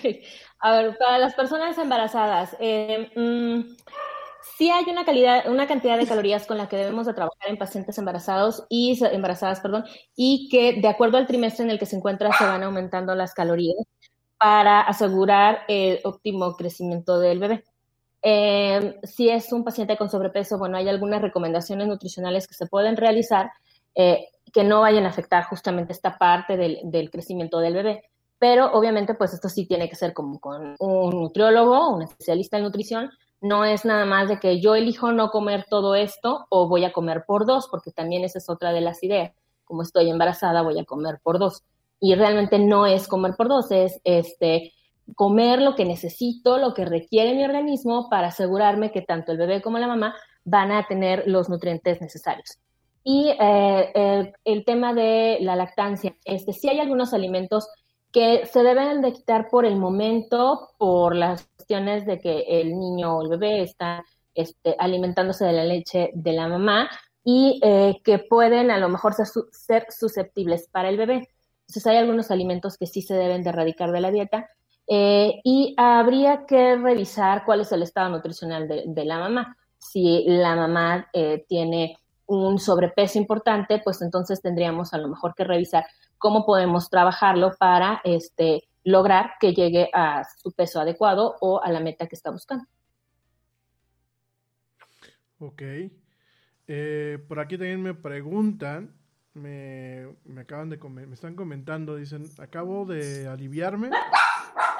[0.60, 3.76] a ver, para las personas embarazadas, eh, mm,
[4.58, 8.66] sí hay una cantidad de calorías con la que debemos de trabajar en pacientes embarazados
[8.70, 9.86] y embarazadas, perdón,
[10.16, 13.34] y que de acuerdo al trimestre en el que se encuentra se van aumentando las
[13.34, 13.76] calorías
[14.38, 17.64] para asegurar el óptimo crecimiento del bebé.
[18.24, 22.98] Eh, si es un paciente con sobrepeso, bueno, hay algunas recomendaciones nutricionales que se pueden
[22.98, 23.52] realizar,
[23.96, 28.04] eh, que no vayan a afectar justamente esta parte del, del crecimiento del bebé.
[28.40, 32.64] Pero obviamente, pues esto sí tiene que ser como con un nutriólogo, un especialista en
[32.64, 33.12] nutrición.
[33.42, 36.94] No es nada más de que yo elijo no comer todo esto o voy a
[36.94, 39.34] comer por dos, porque también esa es otra de las ideas.
[39.66, 41.64] Como estoy embarazada, voy a comer por dos.
[42.00, 44.74] Y realmente no es comer por dos, es este,
[45.16, 49.62] comer lo que necesito, lo que requiere mi organismo para asegurarme que tanto el bebé
[49.62, 52.60] como la mamá van a tener los nutrientes necesarios.
[53.04, 57.68] Y eh, el, tema de la lactancia, este, sí hay algunos alimentos
[58.12, 63.18] que se deben de quitar por el momento por las cuestiones de que el niño
[63.18, 64.04] o el bebé está
[64.36, 66.90] este, alimentándose de la leche de la mamá
[67.24, 71.30] y eh, que pueden a lo mejor ser, susceptibles para el bebé.
[71.62, 74.50] Entonces hay algunos alimentos que sí se deben de erradicar de la dieta
[74.88, 79.56] eh, y habría que revisar cuál es el estado nutricional de, de la mamá.
[79.78, 85.46] Si la mamá eh, tiene un sobrepeso importante, pues entonces tendríamos a lo mejor que
[85.46, 85.86] revisar
[86.18, 91.80] cómo podemos trabajarlo para este, lograr que llegue a su peso adecuado o a la
[91.80, 92.66] meta que está buscando.
[95.40, 95.62] Ok.
[96.68, 98.96] Eh, por aquí también me preguntan,
[99.34, 103.90] me, me acaban de me están comentando, dicen, acabo de aliviarme,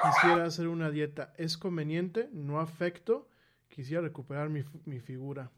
[0.02, 2.28] quisiera hacer una dieta, ¿es conveniente?
[2.32, 3.28] ¿No afecto?
[3.68, 5.50] Quisiera recuperar mi, mi figura.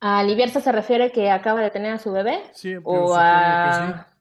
[0.00, 2.42] ¿A aliviarse se refiere que acaba de tener a su bebé?
[2.52, 4.06] Sí, o a...
[4.08, 4.15] sí.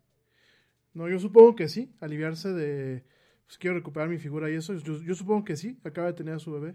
[0.96, 3.04] No, yo supongo que sí, aliviarse de...
[3.46, 6.40] Pues quiero recuperar mi figura y eso, yo, supongo que sí, acaba de tener a
[6.40, 6.74] su bebé.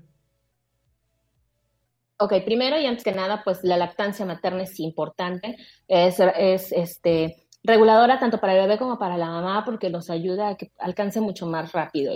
[2.18, 5.56] Ok, primero y antes que nada, pues la lactancia materna es importante,
[5.88, 10.50] es, es este, reguladora tanto para el bebé como para la mamá porque nos ayuda
[10.50, 12.12] a que alcance mucho más rápido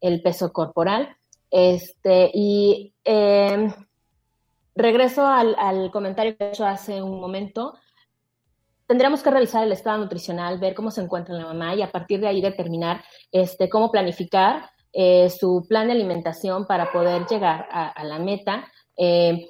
[0.00, 1.16] el, peso corporal.
[1.50, 3.72] Este, y eh,
[4.74, 7.74] regreso al, al, comentario que he hecho hace un momento.
[8.86, 12.20] Tendremos que revisar el estado nutricional, ver cómo se encuentra la mamá y a partir
[12.20, 18.04] de ahí determinar este, cómo planificar eh, su plan de alimentación para poder llegar a,
[18.04, 18.64] la meta.
[18.96, 19.46] Eh,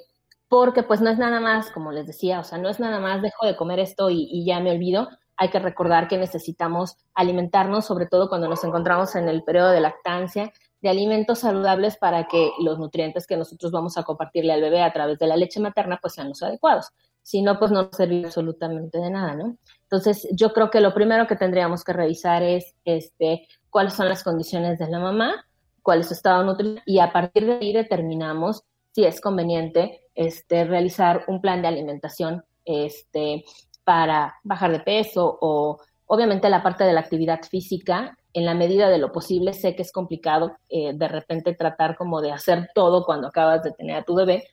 [0.49, 3.21] porque pues no es nada más, como les decía, o sea, no es nada más
[3.21, 5.09] dejo de comer esto y, y ya me olvido.
[5.37, 9.81] Hay que recordar que necesitamos alimentarnos, sobre todo cuando nos encontramos en el periodo de
[9.81, 14.83] lactancia, de alimentos saludables para que los nutrientes que nosotros vamos a compartirle al bebé
[14.83, 16.93] a través de la leche materna pues sean los adecuados.
[17.27, 19.57] Si no, pues no sirve absolutamente de nada, ¿no?
[19.83, 24.23] Entonces, yo creo que lo primero que tendríamos que revisar es este, cuáles son las
[24.23, 25.45] condiciones de la mamá,
[25.83, 28.63] cuál es su estado nutricional y a partir de ahí determinamos
[28.93, 33.45] si es conveniente este, realizar un plan de alimentación este,
[33.83, 38.89] para bajar de peso o obviamente la parte de la actividad física en la medida
[38.89, 39.53] de lo posible.
[39.53, 43.73] Sé que es complicado eh, de repente tratar como de hacer todo cuando acabas de
[43.73, 44.45] tener a tu bebé,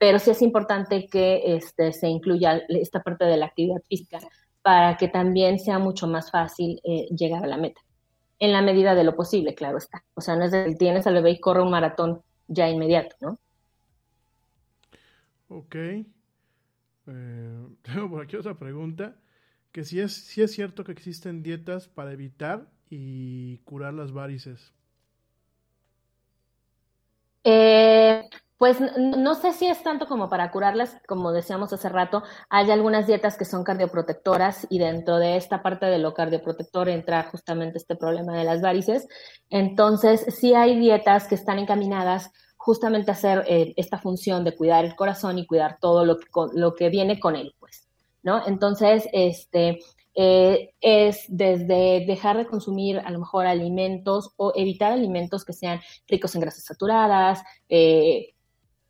[0.00, 4.18] pero sí es importante que este, se incluya esta parte de la actividad física
[4.62, 7.82] para que también sea mucho más fácil eh, llegar a la meta.
[8.38, 10.02] En la medida de lo posible, claro está.
[10.14, 13.38] O sea, no es de tienes al bebé y corre un maratón ya inmediato, ¿no?
[15.48, 15.74] Ok.
[15.74, 16.06] Eh,
[17.82, 19.20] tengo por aquí otra pregunta.
[19.70, 24.72] Que si es, si es cierto que existen dietas para evitar y curar las varices?
[27.44, 28.22] Eh,
[28.60, 33.06] pues no sé si es tanto como para curarlas, como decíamos hace rato, hay algunas
[33.06, 37.96] dietas que son cardioprotectoras y dentro de esta parte de lo cardioprotector entra justamente este
[37.96, 39.08] problema de las varices.
[39.48, 44.84] Entonces, sí hay dietas que están encaminadas justamente a hacer eh, esta función de cuidar
[44.84, 47.88] el corazón y cuidar todo lo que, lo que viene con él, pues,
[48.22, 48.46] ¿no?
[48.46, 49.78] Entonces, este,
[50.14, 55.80] eh, es desde dejar de consumir a lo mejor alimentos o evitar alimentos que sean
[56.06, 58.34] ricos en grasas saturadas, eh,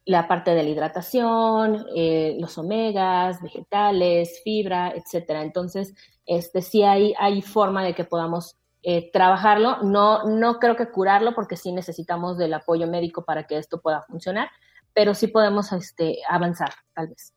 [0.04, 5.42] la parte de la hidratación, eh, los omegas, vegetales, fibra, etcétera.
[5.42, 5.94] Entonces,
[6.26, 9.82] este sí hay, hay forma de que podamos eh, trabajarlo.
[9.82, 14.02] No, no creo que curarlo, porque sí necesitamos del apoyo médico para que esto pueda
[14.02, 14.50] funcionar,
[14.94, 17.34] pero sí podemos este, avanzar, tal vez.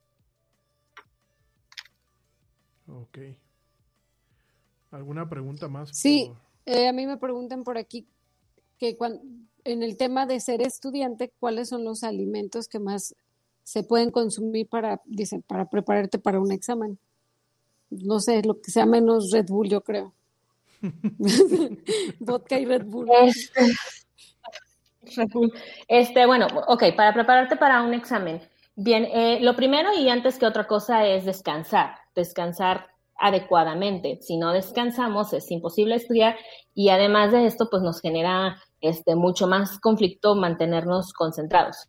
[2.88, 3.18] Ok.
[4.92, 5.90] ¿Alguna pregunta más?
[5.90, 6.32] Sí,
[6.66, 6.74] por...
[6.76, 8.08] eh, a mí me preguntan por aquí
[8.78, 9.22] que cuando,
[9.66, 13.16] en el tema de ser estudiante, ¿cuáles son los alimentos que más
[13.64, 17.00] se pueden consumir para, dicen, para prepararte para un examen?
[17.90, 20.14] No sé, lo que sea menos Red Bull, yo creo.
[22.20, 23.08] Vodka y Red Bull.
[23.24, 23.62] Este,
[25.88, 28.42] este, bueno, ok, para prepararte para un examen.
[28.76, 32.88] Bien, eh, lo primero y antes que otra cosa es descansar, descansar
[33.18, 34.20] adecuadamente.
[34.22, 36.36] Si no descansamos, es imposible estudiar
[36.74, 41.88] y además de esto, pues nos genera este, mucho más conflicto mantenernos concentrados.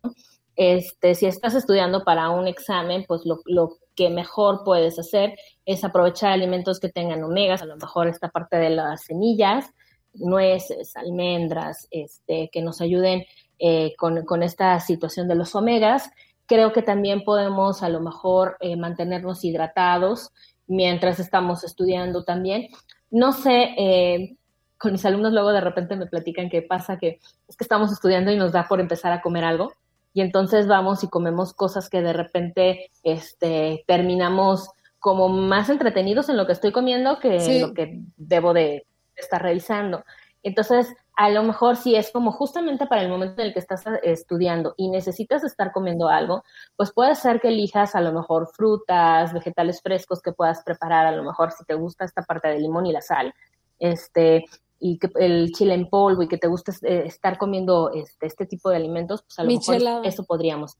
[0.55, 5.35] Este, si estás estudiando para un examen, pues lo, lo, que mejor puedes hacer
[5.65, 9.71] es aprovechar alimentos que tengan omegas, a lo mejor esta parte de las semillas,
[10.13, 13.23] nueces, almendras, este, que nos ayuden
[13.59, 16.09] eh, con, esta situación de los omegas.
[16.45, 20.31] Creo que también podemos a lo mejor eh, mantenernos hidratados
[20.67, 22.67] mientras estamos estudiando también.
[23.09, 24.35] No sé, eh,
[24.77, 28.31] con mis alumnos luego de repente me platican que pasa que es que estamos estudiando
[28.31, 29.73] y nos da por empezar a comer algo
[30.13, 34.69] y entonces vamos y comemos cosas que de repente este, terminamos
[34.99, 39.41] como más entretenidos en lo que estoy comiendo que en lo que debo de estar
[39.41, 40.03] revisando.
[40.41, 43.83] Entonces, a lo mejor si es como justamente para el momento en el que estás
[44.03, 46.43] estudiando y necesitas estar comiendo algo,
[46.75, 51.11] pues puede ser que elijas a lo mejor frutas, vegetales frescos que puedas preparar, a
[51.11, 53.33] lo mejor si te gusta esta parte del limón y la sal,
[53.79, 54.45] este,
[54.79, 58.45] y que el chile en polvo y que te gusta eh, estar comiendo este, este
[58.45, 60.77] tipo de alimentos, pues a lo mejor eso podríamos.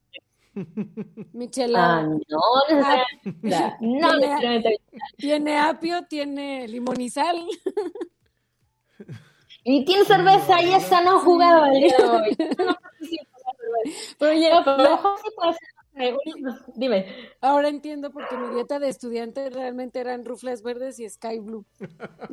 [1.32, 2.00] Michelada.
[2.00, 3.06] Ah,
[3.80, 4.62] no, no,
[5.16, 7.46] Tiene apio, tiene limón y sal.
[9.64, 11.68] Y tiene cerveza y esa no jugaba.
[14.18, 14.42] Pero
[15.20, 15.75] sí puede ser
[16.74, 17.06] Dime.
[17.40, 21.64] Ahora entiendo porque mi dieta de estudiante realmente eran rufles verdes y sky blue.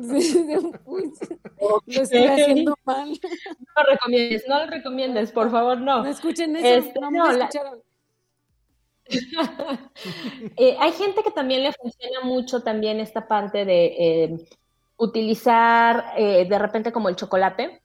[1.86, 3.08] lo estoy haciendo mal.
[3.10, 6.02] No lo recomiendes, no lo recomiendes, por favor, no.
[6.02, 7.80] No escuchen eso, Este, no me no, la- escucharon.
[10.56, 14.46] Eh, hay gente que también le funciona mucho también esta parte de eh,
[14.96, 17.80] utilizar eh, de repente como el chocolate.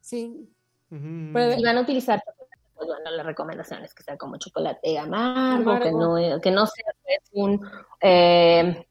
[0.00, 0.48] Sí.
[0.88, 2.39] Pero- Si van a utilizar chocolate,
[2.80, 5.84] pues bueno, la recomendación es que sea como chocolate amargo, Amargo.
[5.84, 7.60] Que, no, que no sea pues, un
[8.00, 8.86] eh,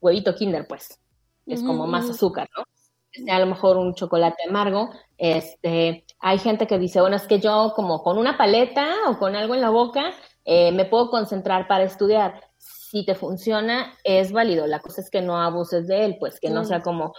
[0.00, 1.00] huevito kinder, pues.
[1.46, 2.64] Es como más azúcar, ¿no?
[3.10, 4.90] Que sea a lo mejor un chocolate amargo.
[5.16, 9.34] Este, hay gente que dice, bueno, es que yo como con una paleta o con
[9.34, 10.12] algo en la boca
[10.44, 12.42] eh, me puedo concentrar para estudiar.
[12.58, 14.66] Si te funciona, es válido.
[14.66, 17.14] La cosa es que no abuses de él, pues que no sea como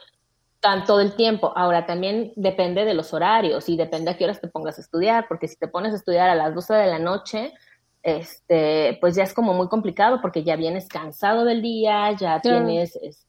[0.59, 1.53] tanto del tiempo.
[1.55, 5.25] Ahora también depende de los horarios y depende a qué horas te pongas a estudiar,
[5.27, 7.53] porque si te pones a estudiar a las 12 de la noche,
[8.03, 12.95] este, pues ya es como muy complicado porque ya vienes cansado del día, ya tienes
[13.01, 13.27] es,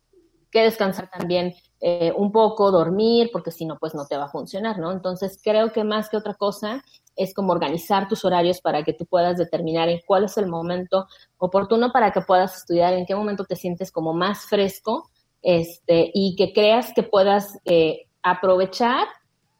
[0.50, 4.30] que descansar también eh, un poco, dormir, porque si no, pues no te va a
[4.30, 4.92] funcionar, ¿no?
[4.92, 6.82] Entonces creo que más que otra cosa
[7.16, 11.06] es como organizar tus horarios para que tú puedas determinar en cuál es el momento
[11.36, 15.10] oportuno para que puedas estudiar, en qué momento te sientes como más fresco
[15.50, 19.06] este, y que creas que puedas eh, aprovechar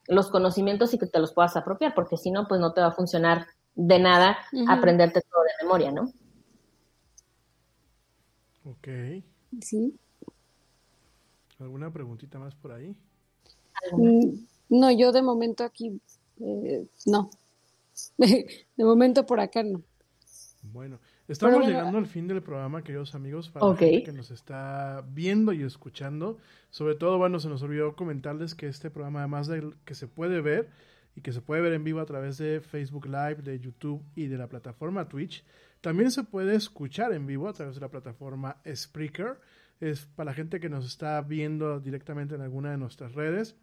[0.06, 2.88] los conocimientos y que te los puedas apropiar, porque si no, pues no te va
[2.88, 4.36] a funcionar de nada
[4.68, 6.12] aprenderte todo de memoria, ¿no?
[8.64, 8.88] Ok.
[9.62, 9.98] Sí.
[11.58, 12.94] ¿Alguna preguntita más por ahí?
[13.92, 15.98] Mm, No, yo de momento aquí,
[16.38, 17.30] eh, no.
[18.18, 19.80] De momento por acá no.
[20.62, 20.98] Bueno,
[21.28, 25.04] estamos bueno, llegando al fin del programa, queridos amigos, para la gente que nos está
[25.10, 26.38] viendo y escuchando.
[26.70, 30.40] Sobre todo, bueno, se nos olvidó comentarles que este programa, además de que se puede
[30.40, 30.70] ver
[31.14, 34.26] y que se puede ver en vivo a través de Facebook Live, de YouTube y
[34.26, 35.44] de la plataforma Twitch,
[35.80, 39.38] también se puede escuchar en vivo a través de la plataforma Spreaker.
[39.80, 43.54] Es para la gente que nos está viendo directamente en alguna de nuestras redes.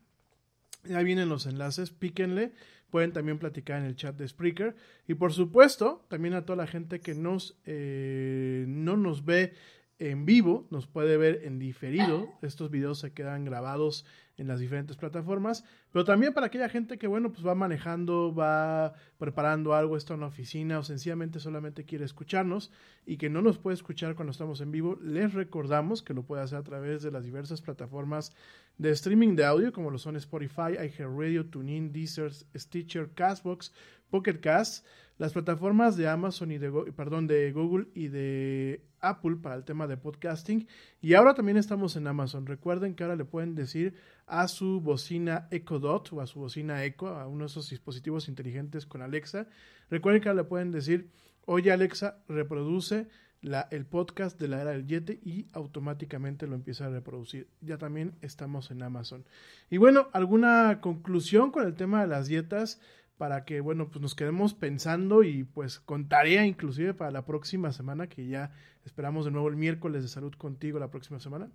[0.87, 2.53] Ya vienen los enlaces, píquenle.
[2.89, 4.75] Pueden también platicar en el chat de Spreaker.
[5.07, 9.53] Y por supuesto, también a toda la gente que nos, eh, no nos ve
[9.99, 12.29] en vivo, nos puede ver en diferido.
[12.41, 14.05] Estos videos se quedan grabados
[14.37, 15.63] en las diferentes plataformas.
[15.91, 20.19] Pero también para aquella gente que, bueno, pues va manejando, va preparando algo, está en
[20.19, 22.71] una oficina o sencillamente solamente quiere escucharnos
[23.05, 26.41] y que no nos puede escuchar cuando estamos en vivo, les recordamos que lo puede
[26.43, 28.33] hacer a través de las diversas plataformas
[28.77, 33.71] de streaming de audio como lo son Spotify, iHeartRadio, TuneIn, Deezer, Stitcher, Castbox,
[34.09, 34.85] Pocket Cast,
[35.17, 39.87] las plataformas de Amazon y de, perdón, de Google y de Apple para el tema
[39.87, 40.67] de podcasting.
[41.01, 42.45] Y ahora también estamos en Amazon.
[42.45, 43.95] Recuerden que ahora le pueden decir
[44.27, 48.27] a su bocina Echo Dot o a su bocina Echo, a uno de esos dispositivos
[48.27, 49.47] inteligentes con Alexa.
[49.89, 51.09] Recuerden que ahora le pueden decir,
[51.45, 53.07] oye Alexa, reproduce
[53.41, 57.47] la, el podcast de la era del Yeti y automáticamente lo empieza a reproducir.
[57.61, 59.23] Ya también estamos en Amazon.
[59.69, 62.81] Y bueno, ¿alguna conclusión con el tema de las dietas?
[63.17, 67.71] Para que, bueno, pues nos quedemos pensando y pues con tarea inclusive para la próxima
[67.71, 68.51] semana, que ya
[68.83, 71.49] esperamos de nuevo el miércoles de salud contigo la próxima semana.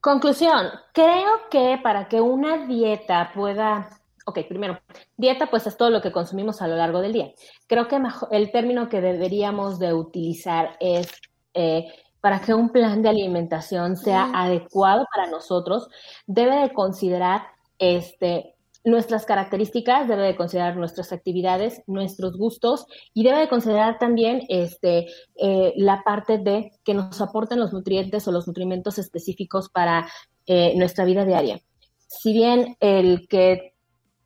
[0.00, 3.88] Conclusión, creo que para que una dieta pueda,
[4.26, 4.80] ok, primero,
[5.16, 7.32] dieta pues es todo lo que consumimos a lo largo del día.
[7.68, 7.98] Creo que
[8.32, 11.08] el término que deberíamos de utilizar es
[11.54, 11.86] eh,
[12.20, 15.88] para que un plan de alimentación sea adecuado para nosotros,
[16.26, 17.42] debe de considerar
[17.78, 18.54] este,
[18.84, 25.06] nuestras características, debe de considerar nuestras actividades, nuestros gustos y debe de considerar también este,
[25.36, 30.08] eh, la parte de que nos aporten los nutrientes o los nutrimentos específicos para
[30.46, 31.60] eh, nuestra vida diaria.
[32.08, 33.72] Si bien el que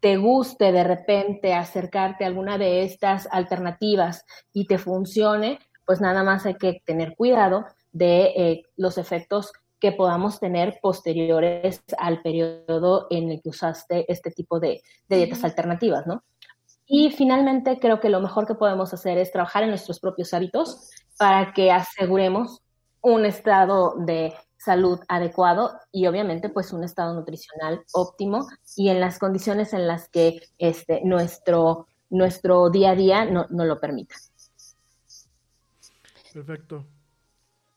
[0.00, 6.22] te guste de repente acercarte a alguna de estas alternativas y te funcione, pues nada
[6.22, 13.06] más hay que tener cuidado de eh, los efectos que podamos tener posteriores al periodo
[13.10, 16.22] en el que usaste este tipo de, dietas alternativas, ¿no?
[16.86, 20.90] Y finalmente creo que lo mejor que podemos hacer es trabajar en nuestros propios hábitos
[21.18, 22.62] para que aseguremos
[23.00, 28.46] un estado de salud adecuado y obviamente pues un estado nutricional óptimo
[28.76, 33.64] y en las condiciones en las que este, nuestro, nuestro día a día no, no
[33.64, 34.14] lo permita.
[36.32, 36.84] Perfecto.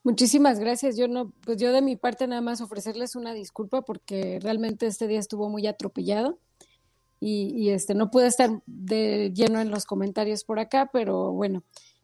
[0.03, 0.97] Muchísimas gracias.
[0.97, 5.07] Yo no, pues yo de mi parte nada más ofrecerles una disculpa porque realmente este
[5.07, 6.39] día estuvo muy atropellado
[7.19, 11.63] y, este no pude estar de lleno en los comentarios por acá, pero bueno,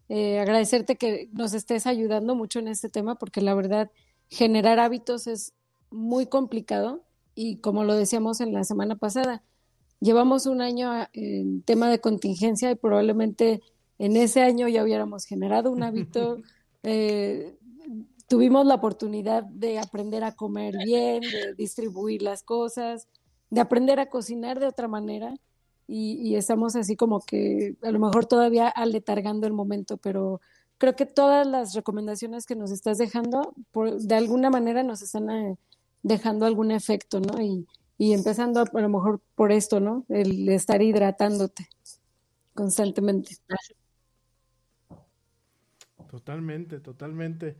[0.09, 3.89] eh, agradecerte que nos estés ayudando mucho en este tema porque la verdad
[4.29, 5.53] generar hábitos es
[5.89, 9.41] muy complicado y como lo decíamos en la semana pasada,
[10.01, 13.61] llevamos un año en tema de contingencia y probablemente
[13.99, 16.37] en ese año ya hubiéramos generado un hábito.
[16.83, 17.57] Eh,
[18.27, 23.07] tuvimos la oportunidad de aprender a comer bien, de distribuir las cosas,
[23.49, 25.33] de aprender a cocinar de otra manera
[25.87, 30.41] y, estamos así como que a lo mejor todavía aletargando el momento, pero
[30.79, 35.29] creo que todas las recomendaciones que nos estás dejando, por, de alguna manera nos están
[35.29, 35.57] eh,
[36.01, 37.39] dejando algún efecto, ¿no?
[37.39, 37.67] Y,
[37.99, 40.05] y empezando a, a, lo mejor por esto, ¿no?
[40.09, 41.69] El estar hidratándote
[42.55, 43.35] constantemente.
[46.09, 47.57] Totalmente, totalmente.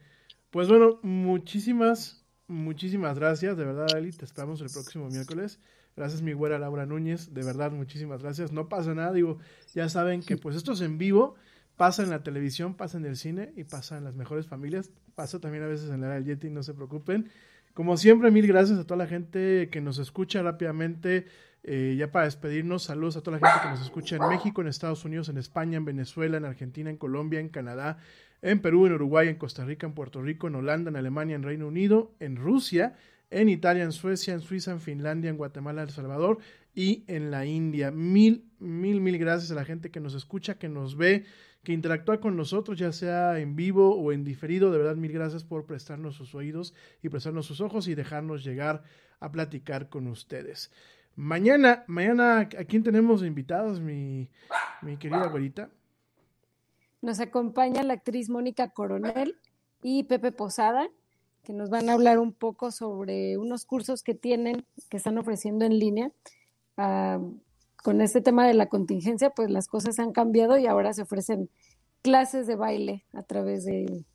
[0.55, 3.57] Pues bueno, muchísimas, muchísimas gracias.
[3.57, 5.59] De verdad, Ali, te esperamos el próximo miércoles.
[5.97, 7.33] Gracias, mi güera Laura Núñez.
[7.33, 8.53] De verdad, muchísimas gracias.
[8.53, 9.37] No pasa nada, digo,
[9.73, 11.35] ya saben que pues esto es en vivo.
[11.75, 14.91] Pasa en la televisión, pasa en el cine y pasa en las mejores familias.
[15.13, 17.29] Pasa también a veces en la era del Yeti, no se preocupen.
[17.73, 21.25] Como siempre, mil gracias a toda la gente que nos escucha rápidamente.
[21.67, 24.67] Eh, ya para despedirnos, saludos a toda la gente que nos escucha en México, en
[24.67, 27.97] Estados Unidos, en España, en Venezuela, en Argentina, en Colombia, en Canadá,
[28.43, 31.41] en Perú, en Uruguay, en Costa Rica, en Puerto Rico, en Holanda, en Alemania, en
[31.41, 32.93] Reino Unido, en Rusia,
[33.31, 36.37] en Italia, en Suecia, en Suiza, en Finlandia, en Guatemala, El Salvador
[36.75, 37.89] y en la India.
[37.89, 41.25] Mil, mil, mil gracias a la gente que nos escucha, que nos ve,
[41.63, 44.71] que interactúa con nosotros, ya sea en vivo o en diferido.
[44.71, 48.83] De verdad, mil gracias por prestarnos sus oídos y prestarnos sus ojos y dejarnos llegar
[49.19, 50.71] a platicar con ustedes.
[51.15, 54.29] Mañana, mañana, ¿a quién tenemos invitados, mi,
[54.81, 55.69] mi querida güerita?
[57.01, 59.37] Nos acompaña la actriz Mónica Coronel
[59.81, 60.89] y Pepe Posada,
[61.43, 65.63] que nos van a hablar un poco sobre unos cursos que tienen, que están ofreciendo
[65.65, 66.11] en línea.
[66.77, 67.19] Ah,
[67.85, 71.51] con este tema de la contingencia, pues las cosas han cambiado y ahora se ofrecen
[72.01, 74.05] clases de baile a través de,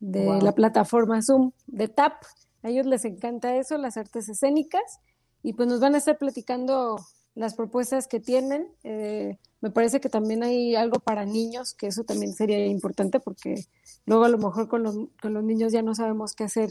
[0.00, 2.14] la plataforma Zoom de TAP.
[2.62, 5.00] A ellos les encanta eso, las artes escénicas,
[5.42, 6.96] y pues nos van a estar platicando
[7.34, 8.68] las propuestas que tienen.
[8.84, 13.64] Eh, me parece que también hay algo para niños, que eso también sería importante porque
[14.06, 16.70] luego a lo mejor con los, con los niños ya no sabemos qué hacer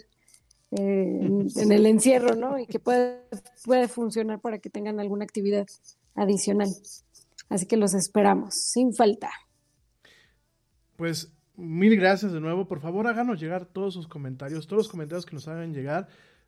[0.72, 2.58] eh, en, el encierro, ¿no?
[2.58, 3.22] Y que puede,
[3.66, 5.68] puede funcionar para que tengan alguna actividad
[6.16, 6.70] adicional.
[7.50, 9.30] Así que los esperamos, sin falta.
[10.96, 12.68] Pues mil gracias de nuevo.
[12.68, 16.08] Por favor, háganos llegar todos sus comentarios, todos los comentarios que nos hagan llegar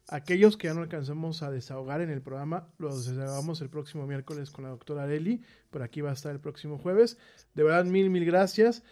[0.10, 4.52] Aquellos que ya no alcanzamos a desahogar en el programa, los desahogamos el próximo miércoles
[4.52, 5.42] con la doctora Areli.
[5.70, 7.18] Por aquí va a estar el próximo jueves.
[7.54, 8.84] De verdad, mil, mil gracias.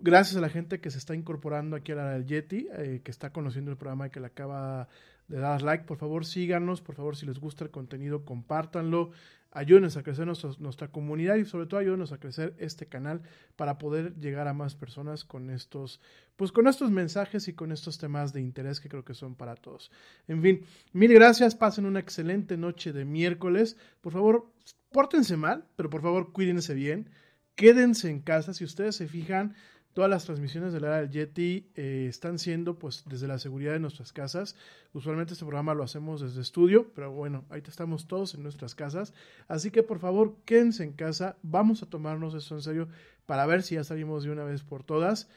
[0.00, 3.10] Gracias a la gente que se está incorporando aquí a la del Yeti, eh, que
[3.10, 4.88] está conociendo el programa y que le acaba
[5.26, 5.84] de dar like.
[5.84, 6.80] Por favor, síganos.
[6.80, 9.10] Por favor, si les gusta el contenido, compártanlo
[9.52, 13.22] ayúdenos a crecer nuestra comunidad y sobre todo ayúdenos a crecer este canal
[13.56, 16.00] para poder llegar a más personas con estos,
[16.36, 19.56] pues con estos mensajes y con estos temas de interés que creo que son para
[19.56, 19.90] todos.
[20.28, 23.76] En fin, mil gracias, pasen una excelente noche de miércoles.
[24.00, 24.50] Por favor,
[24.92, 27.10] pórtense mal, pero por favor cuídense bien.
[27.56, 29.54] Quédense en casa, si ustedes se fijan,
[29.92, 33.72] Todas las transmisiones de la era del Yeti eh, están siendo pues desde la seguridad
[33.72, 34.54] de nuestras casas.
[34.92, 39.12] Usualmente este programa lo hacemos desde estudio, pero bueno, ahí estamos todos en nuestras casas.
[39.48, 42.88] Así que por favor quédense en casa, vamos a tomarnos esto en serio
[43.26, 45.28] para ver si ya salimos de una vez por todas.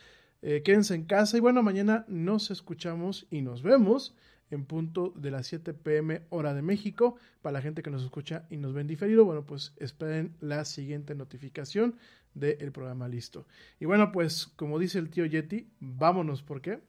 [0.44, 4.14] Eh, quédense en casa y bueno, mañana nos escuchamos y nos vemos
[4.54, 7.16] en punto de las 7 pm hora de México.
[7.42, 11.16] Para la gente que nos escucha y nos ven diferido, bueno, pues esperen la siguiente
[11.16, 11.96] notificación
[12.34, 13.46] del programa listo.
[13.80, 16.80] Y bueno, pues como dice el tío Yeti, vámonos, ¿por qué?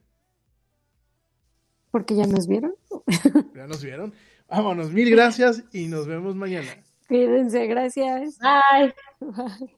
[1.91, 2.73] Porque ya nos vieron.
[3.55, 4.13] ya nos vieron.
[4.49, 6.67] Vámonos, mil gracias y nos vemos mañana.
[7.07, 8.39] Cuídense, gracias.
[8.39, 8.93] Bye.
[9.19, 9.77] Bye.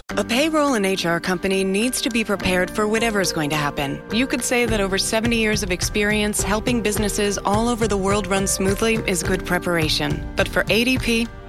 [0.09, 4.01] A payroll and HR company needs to be prepared for whatever is going to happen.
[4.11, 8.27] You could say that over 70 years of experience helping businesses all over the world
[8.27, 10.27] run smoothly is good preparation.
[10.35, 11.27] But for ADP,